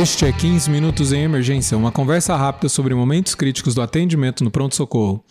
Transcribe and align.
Este 0.00 0.24
é 0.24 0.32
15 0.32 0.70
Minutos 0.70 1.12
em 1.12 1.24
Emergência, 1.24 1.76
uma 1.76 1.92
conversa 1.92 2.34
rápida 2.34 2.70
sobre 2.70 2.94
momentos 2.94 3.34
críticos 3.34 3.74
do 3.74 3.82
atendimento 3.82 4.42
no 4.42 4.50
pronto-socorro. 4.50 5.22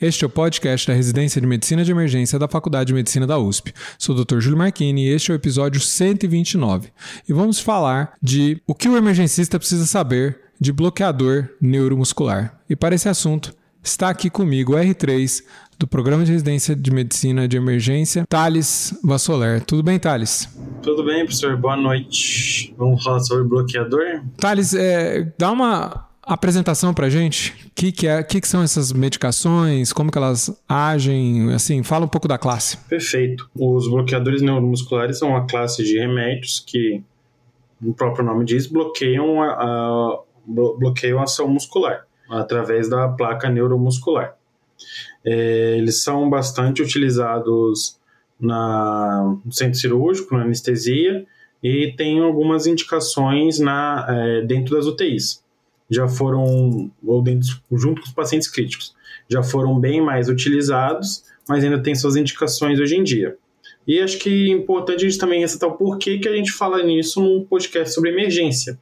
Este 0.00 0.24
é 0.24 0.26
o 0.26 0.30
podcast 0.30 0.84
da 0.84 0.94
Residência 0.94 1.40
de 1.40 1.46
Medicina 1.46 1.84
de 1.84 1.92
Emergência 1.92 2.36
da 2.36 2.48
Faculdade 2.48 2.88
de 2.88 2.94
Medicina 2.94 3.24
da 3.24 3.38
USP. 3.38 3.72
Sou 3.96 4.16
o 4.16 4.24
Dr. 4.24 4.40
Júlio 4.40 4.58
Marchini 4.58 5.04
e 5.04 5.10
este 5.10 5.30
é 5.30 5.34
o 5.34 5.36
episódio 5.36 5.80
129. 5.80 6.88
E 7.28 7.32
vamos 7.32 7.60
falar 7.60 8.14
de 8.20 8.60
o 8.66 8.74
que 8.74 8.88
o 8.88 8.96
emergencista 8.96 9.60
precisa 9.60 9.86
saber 9.86 10.40
de 10.60 10.72
bloqueador 10.72 11.48
neuromuscular. 11.60 12.58
E 12.68 12.74
para 12.74 12.96
esse 12.96 13.08
assunto, 13.08 13.54
está 13.80 14.08
aqui 14.08 14.28
comigo 14.28 14.72
o 14.72 14.76
R3 14.76 15.44
do 15.78 15.86
Programa 15.86 16.24
de 16.24 16.32
Residência 16.32 16.74
de 16.74 16.90
Medicina 16.90 17.46
de 17.46 17.56
Emergência, 17.56 18.24
Thales 18.28 18.98
Vassoler. 19.04 19.64
Tudo 19.64 19.82
bem, 19.82 19.98
Thales? 19.98 20.48
Tudo 20.82 21.04
bem, 21.04 21.24
professor. 21.24 21.56
Boa 21.56 21.76
noite. 21.76 22.74
Vamos 22.78 23.02
falar 23.02 23.20
sobre 23.20 23.44
bloqueador? 23.44 24.22
Thales, 24.38 24.74
é, 24.74 25.32
dá 25.38 25.50
uma 25.52 26.08
apresentação 26.22 26.92
pra 26.92 27.08
gente. 27.08 27.52
O 27.66 27.70
que, 27.74 27.92
que, 27.92 28.06
é, 28.06 28.22
que, 28.22 28.40
que 28.40 28.48
são 28.48 28.62
essas 28.62 28.92
medicações? 28.92 29.92
Como 29.92 30.10
que 30.10 30.18
elas 30.18 30.50
agem? 30.68 31.52
Assim, 31.52 31.82
fala 31.82 32.06
um 32.06 32.08
pouco 32.08 32.26
da 32.26 32.38
classe. 32.38 32.78
Perfeito. 32.88 33.48
Os 33.54 33.88
bloqueadores 33.88 34.42
neuromusculares 34.42 35.18
são 35.18 35.30
uma 35.30 35.46
classe 35.46 35.84
de 35.84 35.98
remédios 35.98 36.58
que, 36.66 37.02
o 37.82 37.92
próprio 37.92 38.24
nome 38.24 38.44
diz, 38.44 38.66
bloqueiam 38.66 39.42
a, 39.42 39.52
a, 39.52 40.18
bloqueiam 40.46 41.20
a 41.20 41.24
ação 41.24 41.48
muscular 41.48 42.06
através 42.28 42.88
da 42.88 43.08
placa 43.08 43.48
neuromuscular. 43.48 44.34
É, 45.26 45.76
eles 45.76 46.02
são 46.02 46.30
bastante 46.30 46.80
utilizados 46.82 47.98
na, 48.38 49.36
no 49.44 49.52
centro 49.52 49.78
cirúrgico, 49.78 50.36
na 50.36 50.44
anestesia, 50.44 51.26
e 51.62 51.92
tem 51.96 52.20
algumas 52.20 52.66
indicações 52.66 53.58
na, 53.58 54.06
é, 54.08 54.42
dentro 54.42 54.76
das 54.76 54.86
UTIs. 54.86 55.42
Já 55.90 56.06
foram, 56.06 56.90
ou 57.04 57.22
dentro, 57.22 57.48
junto 57.72 58.00
com 58.02 58.08
os 58.08 58.14
pacientes 58.14 58.48
críticos, 58.48 58.94
já 59.28 59.42
foram 59.42 59.78
bem 59.78 60.00
mais 60.00 60.28
utilizados, 60.28 61.24
mas 61.48 61.64
ainda 61.64 61.82
tem 61.82 61.94
suas 61.94 62.16
indicações 62.16 62.78
hoje 62.78 62.96
em 62.96 63.02
dia. 63.02 63.36
E 63.86 64.00
acho 64.00 64.18
que 64.18 64.50
é 64.50 64.52
importante 64.52 65.04
a 65.04 65.08
gente 65.08 65.18
também 65.18 65.40
ressaltar 65.40 65.70
o 65.70 65.76
porquê 65.76 66.18
que 66.18 66.28
a 66.28 66.34
gente 66.34 66.52
fala 66.52 66.82
nisso 66.82 67.20
num 67.20 67.44
podcast 67.44 67.94
sobre 67.94 68.10
emergência. 68.10 68.78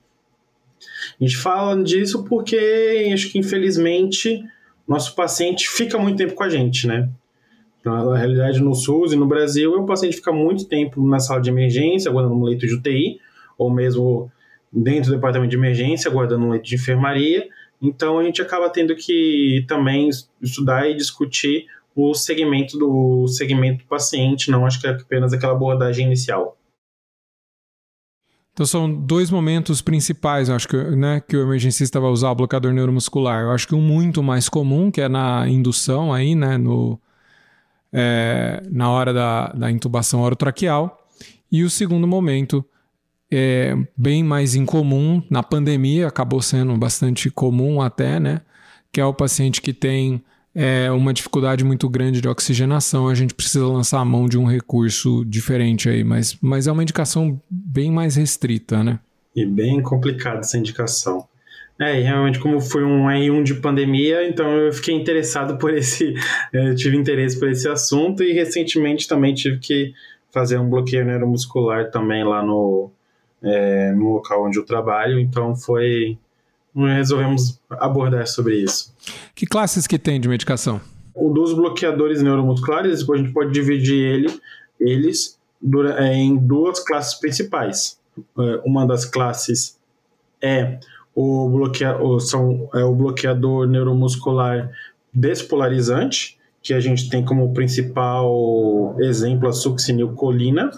A 1.21 1.25
gente 1.25 1.37
fala 1.37 1.83
disso 1.83 2.25
porque 2.25 3.11
acho 3.13 3.31
que 3.31 3.39
infelizmente 3.39 4.43
nosso 4.87 5.15
paciente 5.15 5.69
fica 5.69 5.99
muito 5.99 6.19
tempo 6.19 6.35
com 6.35 6.43
a 6.43 6.49
gente, 6.49 6.87
né? 6.87 7.09
Na 7.85 8.17
realidade, 8.17 8.61
no 8.63 8.75
SUS 8.75 9.13
e 9.13 9.17
no 9.17 9.27
Brasil, 9.27 9.73
o 9.73 9.85
paciente 9.85 10.17
fica 10.17 10.33
muito 10.33 10.67
tempo 10.67 11.07
na 11.07 11.19
sala 11.19 11.41
de 11.41 11.51
emergência, 11.51 12.11
aguardando 12.11 12.35
um 12.35 12.43
leito 12.43 12.67
de 12.67 12.75
UTI, 12.75 13.21
ou 13.59 13.71
mesmo 13.71 14.31
dentro 14.73 15.11
do 15.11 15.17
departamento 15.17 15.51
de 15.51 15.57
emergência, 15.57 16.11
aguardando 16.11 16.47
um 16.47 16.51
leito 16.51 16.65
de 16.65 16.75
enfermaria. 16.77 17.47
Então, 17.83 18.19
a 18.19 18.25
gente 18.25 18.41
acaba 18.41 18.71
tendo 18.71 18.95
que 18.97 19.65
também 19.69 20.09
estudar 20.41 20.89
e 20.89 20.95
discutir 20.95 21.67
o 21.95 22.15
segmento 22.15 22.79
do 22.79 23.29
segmento 23.29 23.85
do 23.85 23.89
paciente, 23.89 24.51
não 24.51 24.67
acho 24.67 24.81
que 24.81 24.87
é 24.87 24.91
apenas 24.91 25.33
aquela 25.33 25.53
abordagem 25.53 26.07
inicial. 26.07 26.57
Então 28.55 28.65
são 28.65 28.93
dois 28.93 29.33
momentos 29.33 29.83
principais, 29.83 30.49
acho 30.49 30.69
que, 30.69 30.77
né, 30.77 31.21
que 31.21 31.37
o 31.37 31.43
emergencista 31.43 31.99
vai 31.99 32.09
usar 32.09 32.31
o 32.31 32.35
bloqueador 32.37 32.73
neuromuscular. 32.73 33.43
Eu 33.43 33.51
acho 33.51 33.67
que 33.67 33.75
um 33.75 33.81
muito 33.81 34.23
mais 34.23 34.49
comum, 34.49 34.93
que 34.93 35.01
é 35.01 35.09
na 35.09 35.49
indução 35.49 36.13
aí, 36.13 36.37
né, 36.37 36.57
no, 36.57 36.99
é, 37.93 38.63
na 38.71 38.89
hora 38.91 39.13
da, 39.13 39.49
da 39.49 39.71
intubação 39.73 40.23
orotraqueal. 40.23 41.05
E 41.51 41.65
o 41.65 41.71
segundo 41.71 42.07
momento 42.07 42.65
é 43.29 43.77
bem 43.97 44.23
mais 44.23 44.55
incomum, 44.55 45.21
na 45.29 45.43
pandemia 45.43 46.07
acabou 46.07 46.41
sendo 46.41 46.77
bastante 46.77 47.31
comum 47.33 47.83
até, 47.83 48.21
né, 48.21 48.41
que 48.93 49.01
é 49.01 49.05
o 49.05 49.13
paciente 49.13 49.61
que 49.61 49.73
tem 49.73 50.23
é 50.55 50.91
uma 50.91 51.13
dificuldade 51.13 51.65
muito 51.65 51.89
grande 51.89 52.21
de 52.21 52.29
oxigenação, 52.29 53.09
a 53.09 53.15
gente 53.15 53.35
precisa 53.35 53.67
lançar 53.67 54.01
a 54.01 54.05
mão 54.05 54.29
de 54.29 54.39
um 54.39 54.45
recurso 54.45 55.25
diferente 55.25 55.89
aí, 55.89 56.05
mas, 56.05 56.37
mas 56.41 56.67
é 56.67 56.73
uma 56.73 56.83
indicação 56.83 57.41
bem 57.51 57.91
mais 57.91 58.17
restrita, 58.17 58.83
né? 58.85 59.01
E 59.35 59.45
bem 59.45 59.83
complicada 59.83 60.41
essa 60.41 60.57
indicação. 60.57 61.27
É, 61.81 61.99
e 61.99 62.05
realmente, 62.05 62.39
como 62.39 62.61
foi 62.61 62.85
um 62.85 63.07
R1 63.07 63.43
de 63.43 63.55
pandemia, 63.55 64.29
então 64.29 64.49
eu 64.49 64.73
fiquei 64.73 64.95
interessado 64.95 65.59
por 65.59 65.75
esse. 65.75 66.15
Eu 66.53 66.73
tive 66.77 66.97
interesse 66.97 67.37
por 67.39 67.49
esse 67.49 67.69
assunto 67.69 68.23
e 68.23 68.33
recentemente 68.33 69.09
também 69.09 69.35
tive 69.35 69.59
que 69.59 69.93
fazer 70.31 70.57
um 70.59 70.71
bloqueio 70.71 71.05
neuromuscular 71.05 71.91
também 71.91 72.23
lá 72.23 72.45
no, 72.45 72.93
é, 73.43 73.93
no 73.93 74.15
local 74.15 74.47
onde 74.47 74.59
eu 74.59 74.65
trabalho, 74.65 75.19
então 75.19 75.55
foi 75.55 76.19
resolvemos 76.75 77.61
abordar 77.71 78.27
sobre 78.27 78.57
isso. 78.57 78.93
Que 79.35 79.47
classes 79.47 79.87
que 79.87 79.99
tem 79.99 80.21
de 80.21 80.29
medicação? 80.29 80.81
O 81.15 81.31
dos 81.31 81.53
bloqueadores 81.53 82.21
neuromusculares, 82.23 83.09
a 83.09 83.17
gente 83.17 83.33
pode 83.33 83.53
dividir 83.53 83.97
ele, 83.97 84.41
eles 84.81 85.39
é, 85.97 86.15
em 86.15 86.37
duas 86.37 86.81
classes 86.81 87.15
principais. 87.15 87.99
É, 88.39 88.61
uma 88.65 88.87
das 88.87 89.05
classes 89.05 89.79
é 90.43 90.79
o, 91.15 91.49
bloquea, 91.49 91.97
são, 92.21 92.69
é 92.75 92.83
o 92.85 92.95
bloqueador 92.95 93.67
neuromuscular 93.67 94.71
despolarizante, 95.13 96.37
que 96.61 96.75
a 96.75 96.81
gente 96.81 97.09
tem 97.09 97.25
como 97.25 97.53
principal 97.53 98.97
exemplo 98.99 99.49
a 99.49 99.53
succinilcolina, 99.53 100.71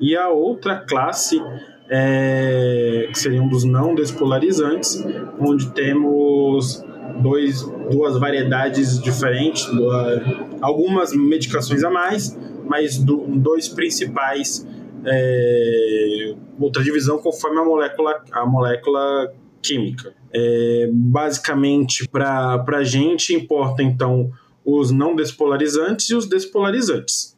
e 0.00 0.16
a 0.16 0.28
outra 0.28 0.76
classe 0.76 1.42
é, 1.88 3.08
que 3.12 3.18
seria 3.18 3.42
um 3.42 3.48
dos 3.48 3.64
não 3.64 3.94
despolarizantes, 3.94 5.04
onde 5.38 5.70
temos 5.70 6.84
dois, 7.20 7.62
duas 7.90 8.18
variedades 8.18 9.00
diferentes, 9.00 9.66
duas, 9.66 10.22
algumas 10.60 11.12
medicações 11.14 11.84
a 11.84 11.90
mais, 11.90 12.36
mas 12.64 12.98
do, 12.98 13.26
dois 13.28 13.68
principais, 13.68 14.66
é, 15.04 16.34
outra 16.58 16.82
divisão 16.82 17.18
conforme 17.18 17.60
a 17.60 17.64
molécula, 17.64 18.24
a 18.32 18.46
molécula 18.46 19.32
química. 19.62 20.14
É, 20.32 20.88
basicamente, 20.92 22.08
para 22.08 22.62
a 22.68 22.84
gente 22.84 23.32
importa 23.32 23.82
então 23.82 24.30
os 24.64 24.90
não 24.90 25.14
despolarizantes 25.14 26.10
e 26.10 26.14
os 26.14 26.26
despolarizantes. 26.26 27.36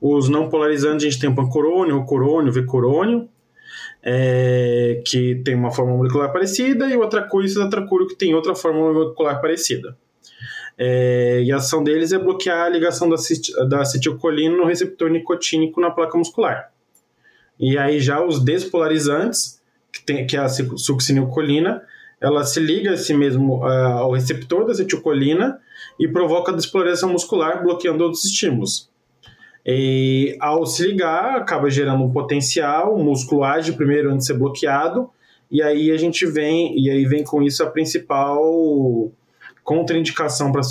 Os 0.00 0.28
não 0.28 0.48
polarizantes 0.48 1.06
a 1.06 1.08
gente 1.08 1.20
tem 1.20 1.30
o 1.30 1.34
pancorônio, 1.34 1.96
o 1.96 2.04
corônio, 2.04 2.50
o 2.50 2.52
vecorônio, 2.52 3.28
é, 4.08 5.02
que 5.04 5.34
tem 5.44 5.56
uma 5.56 5.72
fórmula 5.72 5.98
molecular 5.98 6.32
parecida, 6.32 6.88
e 6.88 6.96
outra 6.96 7.24
coisa, 7.24 7.64
outra 7.64 7.84
cura 7.84 8.06
que 8.06 8.14
tem 8.14 8.36
outra 8.36 8.54
fórmula 8.54 8.92
molecular 8.92 9.40
parecida. 9.40 9.96
É, 10.78 11.42
e 11.42 11.50
a 11.50 11.56
ação 11.56 11.82
deles 11.82 12.12
é 12.12 12.18
bloquear 12.18 12.66
a 12.66 12.68
ligação 12.68 13.08
da, 13.08 13.16
da 13.68 13.80
acetilcolina 13.80 14.56
no 14.56 14.64
receptor 14.64 15.10
nicotínico 15.10 15.80
na 15.80 15.90
placa 15.90 16.16
muscular. 16.16 16.70
E 17.58 17.76
aí 17.76 17.98
já 17.98 18.24
os 18.24 18.38
despolarizantes, 18.38 19.60
que, 19.92 20.04
tem, 20.04 20.24
que 20.24 20.36
é 20.36 20.40
a 20.40 20.48
succinilcolina, 20.48 21.82
ela 22.20 22.44
se 22.44 22.60
liga 22.60 22.94
esse 22.94 23.12
mesmo 23.12 23.58
uh, 23.58 23.64
ao 23.64 24.12
receptor 24.12 24.66
da 24.66 24.72
acetilcolina 24.72 25.58
e 25.98 26.06
provoca 26.06 26.52
a 26.52 26.54
despolarização 26.54 27.10
muscular, 27.10 27.60
bloqueando 27.60 28.04
outros 28.04 28.24
estímulos. 28.24 28.88
E 29.66 30.36
ao 30.38 30.64
se 30.64 30.86
ligar, 30.86 31.36
acaba 31.36 31.68
gerando 31.68 32.04
um 32.04 32.12
potencial, 32.12 32.94
o 32.94 33.02
músculo 33.02 33.42
age 33.42 33.72
primeiro 33.72 34.10
antes 34.10 34.26
de 34.28 34.32
ser 34.32 34.38
bloqueado, 34.38 35.10
e 35.50 35.60
aí 35.60 35.90
a 35.90 35.96
gente 35.96 36.24
vem, 36.24 36.78
e 36.78 36.88
aí 36.88 37.04
vem 37.04 37.24
com 37.24 37.42
isso 37.42 37.64
a 37.64 37.66
principal 37.66 39.10
contraindicação 39.64 40.52
para 40.52 40.60
a 40.60 40.64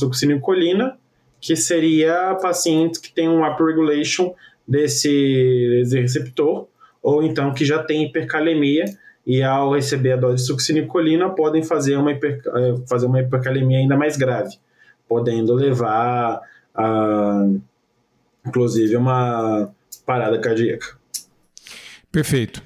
que 1.41 1.55
seria 1.57 2.35
pacientes 2.41 3.01
que 3.01 3.11
têm 3.11 3.27
um 3.27 3.45
upregulation 3.45 4.33
desse, 4.65 5.81
desse 5.83 5.99
receptor, 5.99 6.67
ou 7.03 7.21
então 7.21 7.53
que 7.53 7.65
já 7.65 7.83
tem 7.83 8.05
hipercalemia, 8.05 8.85
e 9.27 9.43
ao 9.43 9.73
receber 9.73 10.13
a 10.13 10.17
dose 10.17 10.35
de 10.35 10.47
succinilcolina 10.47 11.29
podem 11.29 11.63
fazer 11.63 11.97
uma, 11.97 12.13
hiper, 12.13 12.41
eh, 12.45 12.75
fazer 12.87 13.07
uma 13.07 13.19
hipercalemia 13.19 13.79
ainda 13.79 13.97
mais 13.97 14.15
grave, 14.15 14.55
podendo 15.07 15.53
levar 15.53 16.39
a 16.73 17.45
inclusive 18.45 18.95
uma 18.95 19.69
parada 20.05 20.39
cardíaca. 20.39 20.97
Perfeito. 22.11 22.63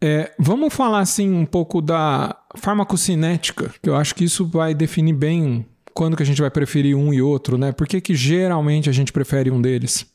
É, 0.00 0.32
vamos 0.38 0.74
falar 0.74 1.00
assim 1.00 1.32
um 1.32 1.46
pouco 1.46 1.80
da 1.80 2.36
farmacocinética, 2.56 3.72
que 3.82 3.88
eu 3.88 3.96
acho 3.96 4.14
que 4.14 4.24
isso 4.24 4.46
vai 4.46 4.74
definir 4.74 5.14
bem 5.14 5.66
quando 5.94 6.16
que 6.16 6.22
a 6.22 6.26
gente 6.26 6.40
vai 6.40 6.50
preferir 6.50 6.96
um 6.96 7.14
e 7.14 7.22
outro, 7.22 7.56
né? 7.56 7.72
Por 7.72 7.86
que, 7.86 8.00
que 8.00 8.14
geralmente 8.14 8.90
a 8.90 8.92
gente 8.92 9.12
prefere 9.12 9.50
um 9.50 9.62
deles? 9.62 10.06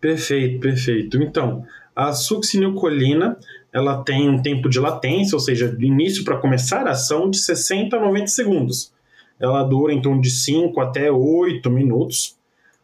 Perfeito, 0.00 0.58
perfeito. 0.58 1.22
Então, 1.22 1.64
a 1.94 2.12
succinilcolina, 2.12 3.38
ela 3.72 4.02
tem 4.02 4.28
um 4.28 4.42
tempo 4.42 4.68
de 4.68 4.80
latência, 4.80 5.36
ou 5.36 5.40
seja, 5.40 5.68
do 5.68 5.84
início 5.84 6.24
para 6.24 6.38
começar 6.38 6.86
a 6.86 6.90
ação 6.90 7.30
de 7.30 7.38
60 7.38 7.96
a 7.96 8.00
90 8.00 8.26
segundos. 8.26 8.92
Ela 9.38 9.62
dura 9.62 9.92
em 9.92 10.00
torno 10.00 10.20
de 10.20 10.30
5 10.30 10.80
até 10.80 11.12
8 11.12 11.70
minutos 11.70 12.35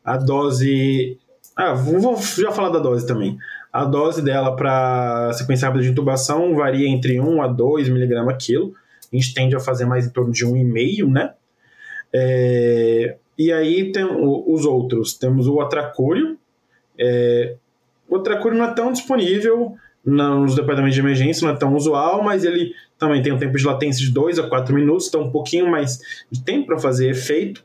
a 0.04 0.16
dose 0.16 1.18
Ah, 1.56 1.74
vou 1.74 2.16
já 2.38 2.52
falar 2.52 2.70
da 2.70 2.78
dose 2.78 3.06
também. 3.06 3.38
A 3.72 3.84
dose 3.84 4.22
dela 4.22 4.54
para 4.54 5.32
sequência 5.32 5.66
rápida 5.66 5.84
de 5.84 5.90
intubação 5.90 6.54
varia 6.54 6.88
entre 6.88 7.18
1 7.20 7.42
a 7.42 7.48
2 7.48 7.88
mg 7.88 8.36
quilo. 8.38 8.74
A 9.12 9.16
gente 9.16 9.34
tende 9.34 9.56
a 9.56 9.60
fazer 9.60 9.84
mais 9.84 10.06
em 10.06 10.10
torno 10.10 10.32
de 10.32 10.44
1,5, 10.46 11.10
né? 11.10 11.32
É, 12.12 13.16
e 13.38 13.50
aí 13.50 13.90
tem 13.92 14.04
os 14.04 14.64
outros. 14.64 15.14
Temos 15.14 15.46
o 15.46 15.60
atracúrio. 15.60 16.36
É, 16.98 17.56
o 18.08 18.16
atracúrio 18.16 18.58
não 18.58 18.66
é 18.66 18.74
tão 18.74 18.92
disponível 18.92 19.74
nos 20.04 20.54
departamentos 20.54 20.94
de 20.94 21.00
emergência, 21.00 21.46
não 21.46 21.54
é 21.54 21.58
tão 21.58 21.74
usual, 21.74 22.22
mas 22.22 22.44
ele 22.44 22.74
também 22.98 23.22
tem 23.22 23.32
um 23.32 23.38
tempo 23.38 23.56
de 23.56 23.64
latência 23.64 24.04
de 24.04 24.12
2 24.12 24.38
a 24.38 24.48
4 24.48 24.74
minutos, 24.74 25.08
então 25.08 25.22
um 25.22 25.30
pouquinho 25.30 25.70
mais 25.70 26.00
de 26.30 26.42
tempo 26.42 26.66
para 26.66 26.78
fazer 26.78 27.08
efeito. 27.08 27.64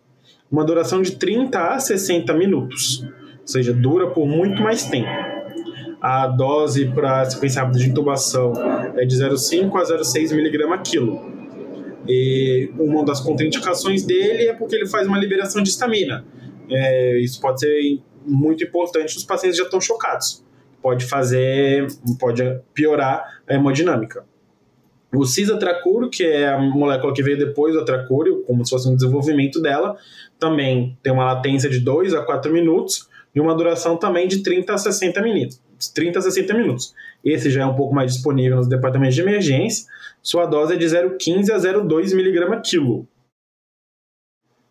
Uma 0.51 0.63
duração 0.63 1.01
de 1.01 1.13
30 1.13 1.59
a 1.59 1.79
60 1.79 2.33
minutos, 2.33 3.03
ou 3.41 3.47
seja, 3.47 3.73
dura 3.73 4.07
por 4.07 4.25
muito 4.25 4.61
mais 4.61 4.85
tempo. 4.85 5.09
A 6.01 6.27
dose 6.27 6.85
para 6.87 7.25
sequência 7.29 7.61
rápida 7.61 7.79
de 7.79 7.89
intubação 7.89 8.53
é 8.95 9.03
de 9.03 9.15
0,5 9.15 9.75
a 9.75 9.83
0,6 9.83 10.31
mg 10.31 10.81
quilo. 10.83 11.37
E 12.07 12.71
uma 12.77 13.03
das 13.03 13.19
contraindicações 13.19 14.05
dele 14.05 14.47
é 14.47 14.53
porque 14.53 14.75
ele 14.75 14.87
faz 14.87 15.07
uma 15.07 15.17
liberação 15.17 15.61
de 15.61 15.69
estamina. 15.69 16.25
É, 16.69 17.19
isso 17.19 17.41
pode 17.41 17.59
ser 17.59 17.99
muito 18.25 18.63
importante 18.63 19.17
os 19.17 19.23
pacientes 19.23 19.57
já 19.57 19.63
estão 19.63 19.81
chocados. 19.81 20.43
Pode 20.81 21.05
fazer, 21.05 21.87
pode 22.19 22.43
piorar 22.73 23.41
a 23.47 23.53
hemodinâmica. 23.53 24.23
O 25.13 25.25
cisatracuro, 25.25 26.09
que 26.09 26.23
é 26.23 26.49
a 26.49 26.59
molécula 26.59 27.13
que 27.13 27.23
veio 27.23 27.37
depois 27.37 27.73
do 27.73 27.79
atracúrio, 27.79 28.43
como 28.43 28.63
se 28.65 28.71
fosse 28.71 28.89
um 28.89 28.95
desenvolvimento 28.95 29.61
dela, 29.61 29.95
também 30.37 30.97
tem 31.01 31.13
uma 31.13 31.25
latência 31.25 31.69
de 31.69 31.79
2 31.79 32.13
a 32.13 32.23
4 32.23 32.51
minutos 32.51 33.07
e 33.33 33.39
uma 33.39 33.55
duração 33.55 33.95
também 33.95 34.27
de 34.27 34.43
30 34.43 34.73
a 34.73 34.77
60 34.77 35.21
minutos. 35.21 35.61
30 35.93 36.19
a 36.19 36.21
60 36.21 36.53
minutos. 36.53 36.93
Esse 37.23 37.49
já 37.49 37.61
é 37.61 37.65
um 37.65 37.75
pouco 37.75 37.93
mais 37.93 38.13
disponível 38.13 38.57
nos 38.57 38.67
departamentos 38.67 39.15
de 39.15 39.21
emergência. 39.21 39.85
Sua 40.21 40.45
dose 40.45 40.73
é 40.73 40.77
de 40.77 40.85
0,15 40.85 41.51
a 41.51 41.57
0,2 41.57 42.11
mg 42.11 42.61
quilo. 42.61 43.07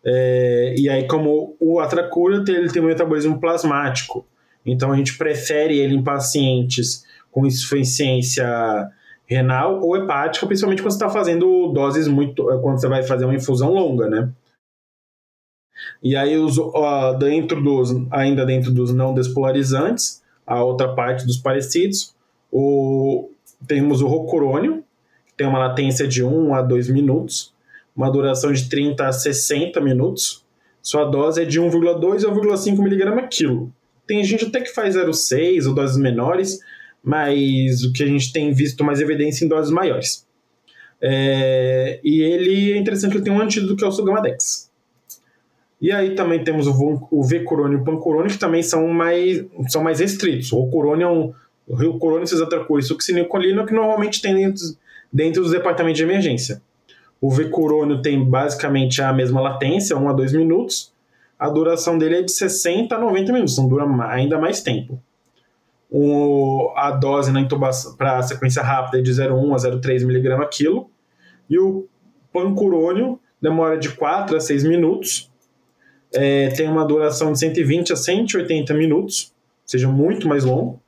É, 0.05 0.75
e 0.77 0.89
aí, 0.89 1.07
como 1.07 1.57
o 1.59 1.79
atracura 1.79 2.43
ele 2.47 2.69
tem 2.69 2.81
um 2.81 2.85
metabolismo 2.85 3.39
plasmático, 3.39 4.25
então 4.65 4.91
a 4.91 4.95
gente 4.95 5.17
prefere 5.17 5.77
ele 5.77 5.95
em 5.95 6.03
pacientes 6.03 7.05
com 7.31 7.45
insuficiência 7.45 8.45
renal 9.27 9.81
ou 9.81 9.95
hepática, 9.97 10.47
principalmente 10.47 10.81
quando 10.81 10.91
você 10.91 10.97
está 10.97 11.09
fazendo 11.09 11.67
doses 11.73 12.07
muito. 12.07 12.43
quando 12.61 12.79
você 12.79 12.87
vai 12.87 13.03
fazer 13.03 13.25
uma 13.25 13.35
infusão 13.35 13.73
longa, 13.73 14.09
né? 14.09 14.29
E 16.01 16.15
aí, 16.15 16.37
os, 16.37 16.57
dentro 17.19 17.61
dos, 17.61 17.91
ainda 18.09 18.45
dentro 18.45 18.71
dos 18.71 18.93
não 18.93 19.13
despolarizantes, 19.13 20.23
a 20.45 20.63
outra 20.63 20.93
parte 20.95 21.25
dos 21.25 21.37
parecidos, 21.37 22.15
o, 22.51 23.29
temos 23.67 24.01
o 24.01 24.07
rocurônio, 24.07 24.83
que 25.27 25.33
tem 25.35 25.45
uma 25.45 25.59
latência 25.59 26.07
de 26.07 26.23
1 26.23 26.55
a 26.55 26.61
2 26.61 26.89
minutos, 26.89 27.53
uma 27.95 28.09
duração 28.09 28.53
de 28.53 28.69
30 28.69 29.07
a 29.07 29.11
60 29.11 29.81
minutos. 29.81 30.45
Sua 30.81 31.03
dose 31.03 31.41
é 31.41 31.45
de 31.45 31.59
1,2 31.59 32.23
a 32.23 32.31
1,5 32.31 32.79
mg 32.79 33.27
quilo. 33.29 33.71
Tem 34.05 34.23
gente 34.23 34.45
até 34.45 34.61
que 34.61 34.73
faz 34.73 34.95
0,6 34.95 35.67
ou 35.67 35.75
doses 35.75 35.97
menores, 35.97 36.59
mas 37.07 37.85
o 37.85 37.93
que 37.93 38.03
a 38.03 38.05
gente 38.05 38.33
tem 38.33 38.51
visto 38.51 38.83
mais 38.83 38.99
evidência 38.99 39.45
em 39.45 39.47
doses 39.47 39.71
maiores. 39.71 40.27
É, 41.01 42.01
e 42.03 42.21
ele 42.21 42.73
é 42.73 42.77
interessante 42.77 43.11
que 43.11 43.17
ele 43.19 43.23
tem 43.23 43.31
um 43.31 43.39
antídoto 43.39 43.77
que 43.77 43.83
é 43.85 43.87
o 43.87 43.91
Sugamadex. 43.93 44.69
E 45.79 45.89
aí 45.89 46.15
também 46.15 46.43
temos 46.43 46.67
o, 46.67 47.23
V-corônio 47.23 47.77
e 47.77 47.81
o 47.81 47.83
pancurônio, 47.85 48.29
que 48.29 48.37
também 48.37 48.61
são 48.61 48.89
mais, 48.89 49.45
são 49.69 49.81
mais 49.81 50.01
restritos. 50.01 50.51
O 50.51 50.67
corônio 50.67 51.05
é 51.05 51.09
um. 51.09 51.33
O 51.65 51.75
rio 51.75 51.97
corônio, 51.97 52.27
cisatracur 52.27 52.79
e 52.79 52.83
succinilcolina, 52.83 53.65
que 53.65 53.73
normalmente 53.73 54.21
tem 54.21 54.35
dentro, 54.35 54.63
dentro 55.11 55.41
dos 55.43 55.51
departamentos 55.51 55.97
de 55.97 56.03
emergência. 56.03 56.61
O 57.21 57.29
V-corônio 57.29 58.01
tem 58.01 58.21
basicamente 58.23 59.01
a 59.01 59.13
mesma 59.13 59.41
latência, 59.41 59.97
1 59.97 60.09
a 60.09 60.13
2 60.13 60.33
minutos. 60.33 60.93
A 61.37 61.49
duração 61.49 61.97
dele 61.97 62.17
é 62.17 62.21
de 62.21 62.31
60 62.31 62.95
a 62.95 62.99
90 62.99 63.33
minutos, 63.33 63.53
então 63.53 63.67
dura 63.67 63.85
ainda 64.09 64.39
mais 64.39 64.61
tempo. 64.61 65.01
O, 65.89 66.73
a 66.75 66.91
dose 66.91 67.31
na 67.31 67.39
intubação 67.39 67.95
para 67.95 68.21
sequência 68.21 68.61
rápida 68.61 68.99
é 68.99 69.01
de 69.01 69.11
0,1 69.11 69.53
a 69.53 69.57
0,3 69.57 70.01
mg 70.01 70.47
quilo. 70.49 70.89
E 71.49 71.57
o 71.57 71.87
pancurônio 72.33 73.19
demora 73.41 73.77
de 73.77 73.89
4 73.89 74.35
a 74.35 74.39
6 74.39 74.63
minutos 74.63 75.31
é, 76.13 76.49
tem 76.49 76.67
uma 76.67 76.85
duração 76.85 77.31
de 77.31 77.39
120 77.39 77.93
a 77.93 77.95
180 77.95 78.73
minutos, 78.73 79.33
ou 79.33 79.69
seja, 79.69 79.87
muito 79.87 80.27
mais 80.27 80.43
longo, 80.43 80.81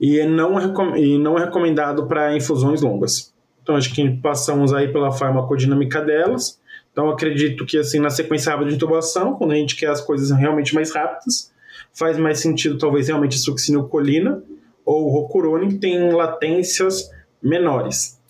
e 0.00 0.24
não 0.24 0.58
é, 0.58 0.64
e 0.98 1.18
não 1.18 1.38
é 1.38 1.44
recomendado 1.44 2.06
para 2.06 2.36
infusões 2.36 2.80
longas. 2.80 3.32
Então, 3.62 3.76
acho 3.76 3.94
que 3.94 4.10
passamos 4.16 4.72
aí 4.74 4.88
pela 4.88 5.12
farmacodinâmica 5.12 6.00
delas. 6.00 6.60
Então, 6.90 7.08
acredito 7.08 7.64
que, 7.64 7.78
assim, 7.78 8.00
na 8.00 8.10
sequência 8.10 8.50
rápida 8.50 8.70
de 8.70 8.76
intubação, 8.76 9.34
quando 9.34 9.52
a 9.52 9.54
gente 9.54 9.76
quer 9.76 9.90
as 9.90 10.00
coisas 10.00 10.30
realmente 10.36 10.74
mais 10.74 10.92
rápidas, 10.92 11.52
faz 11.92 12.18
mais 12.18 12.40
sentido, 12.40 12.78
talvez, 12.78 13.08
realmente 13.08 13.38
succinilcolina 13.38 14.42
ou 14.84 15.08
rocurone, 15.10 15.68
que 15.68 15.78
tem 15.78 16.12
latências 16.12 17.10
menores. 17.42 18.20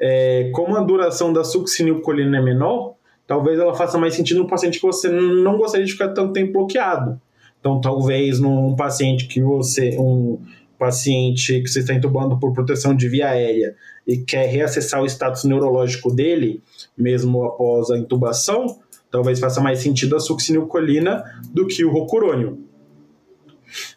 É, 0.00 0.50
como 0.52 0.76
a 0.76 0.80
duração 0.80 1.32
da 1.32 1.44
succinilcolina 1.44 2.38
é 2.38 2.42
menor, 2.42 2.94
talvez 3.26 3.58
ela 3.58 3.74
faça 3.74 3.98
mais 3.98 4.14
sentido 4.14 4.38
no 4.40 4.46
paciente 4.46 4.80
que 4.80 4.86
você 4.86 5.08
não 5.08 5.56
gostaria 5.56 5.86
de 5.86 5.92
ficar 5.92 6.08
tanto 6.08 6.32
tempo 6.32 6.52
bloqueado. 6.52 7.20
Então, 7.60 7.80
talvez 7.80 8.40
num 8.40 8.74
paciente 8.74 9.28
que 9.28 9.40
você, 9.40 9.96
um 9.96 10.38
paciente 10.76 11.60
que 11.60 11.68
você 11.68 11.78
está 11.78 11.94
entubando 11.94 12.36
por 12.40 12.52
proteção 12.52 12.94
de 12.94 13.08
via 13.08 13.28
aérea 13.28 13.76
e 14.04 14.16
quer 14.16 14.48
reacessar 14.48 15.00
o 15.00 15.06
status 15.06 15.44
neurológico 15.44 16.12
dele, 16.12 16.60
mesmo 16.98 17.44
após 17.44 17.88
a 17.90 17.96
intubação, 17.96 18.80
talvez 19.08 19.38
faça 19.38 19.60
mais 19.60 19.78
sentido 19.78 20.16
a 20.16 20.20
succinilcolina 20.20 21.22
do 21.52 21.68
que 21.68 21.84
o 21.84 21.92
rocurônio. 21.92 22.58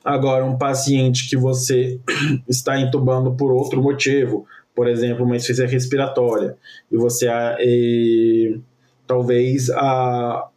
Agora, 0.04 0.46
um 0.46 0.58
paciente 0.58 1.30
que 1.30 1.38
você 1.38 2.00
está 2.48 2.80
entubando 2.80 3.34
por 3.34 3.52
outro 3.52 3.82
motivo, 3.82 4.46
por 4.76 4.88
exemplo, 4.88 5.26
uma 5.26 5.36
insuficiência 5.36 5.72
respiratória, 5.72 6.58
e 6.92 6.98
você 6.98 7.28
e 7.60 8.60
talvez 9.08 9.70
a, 9.70 10.50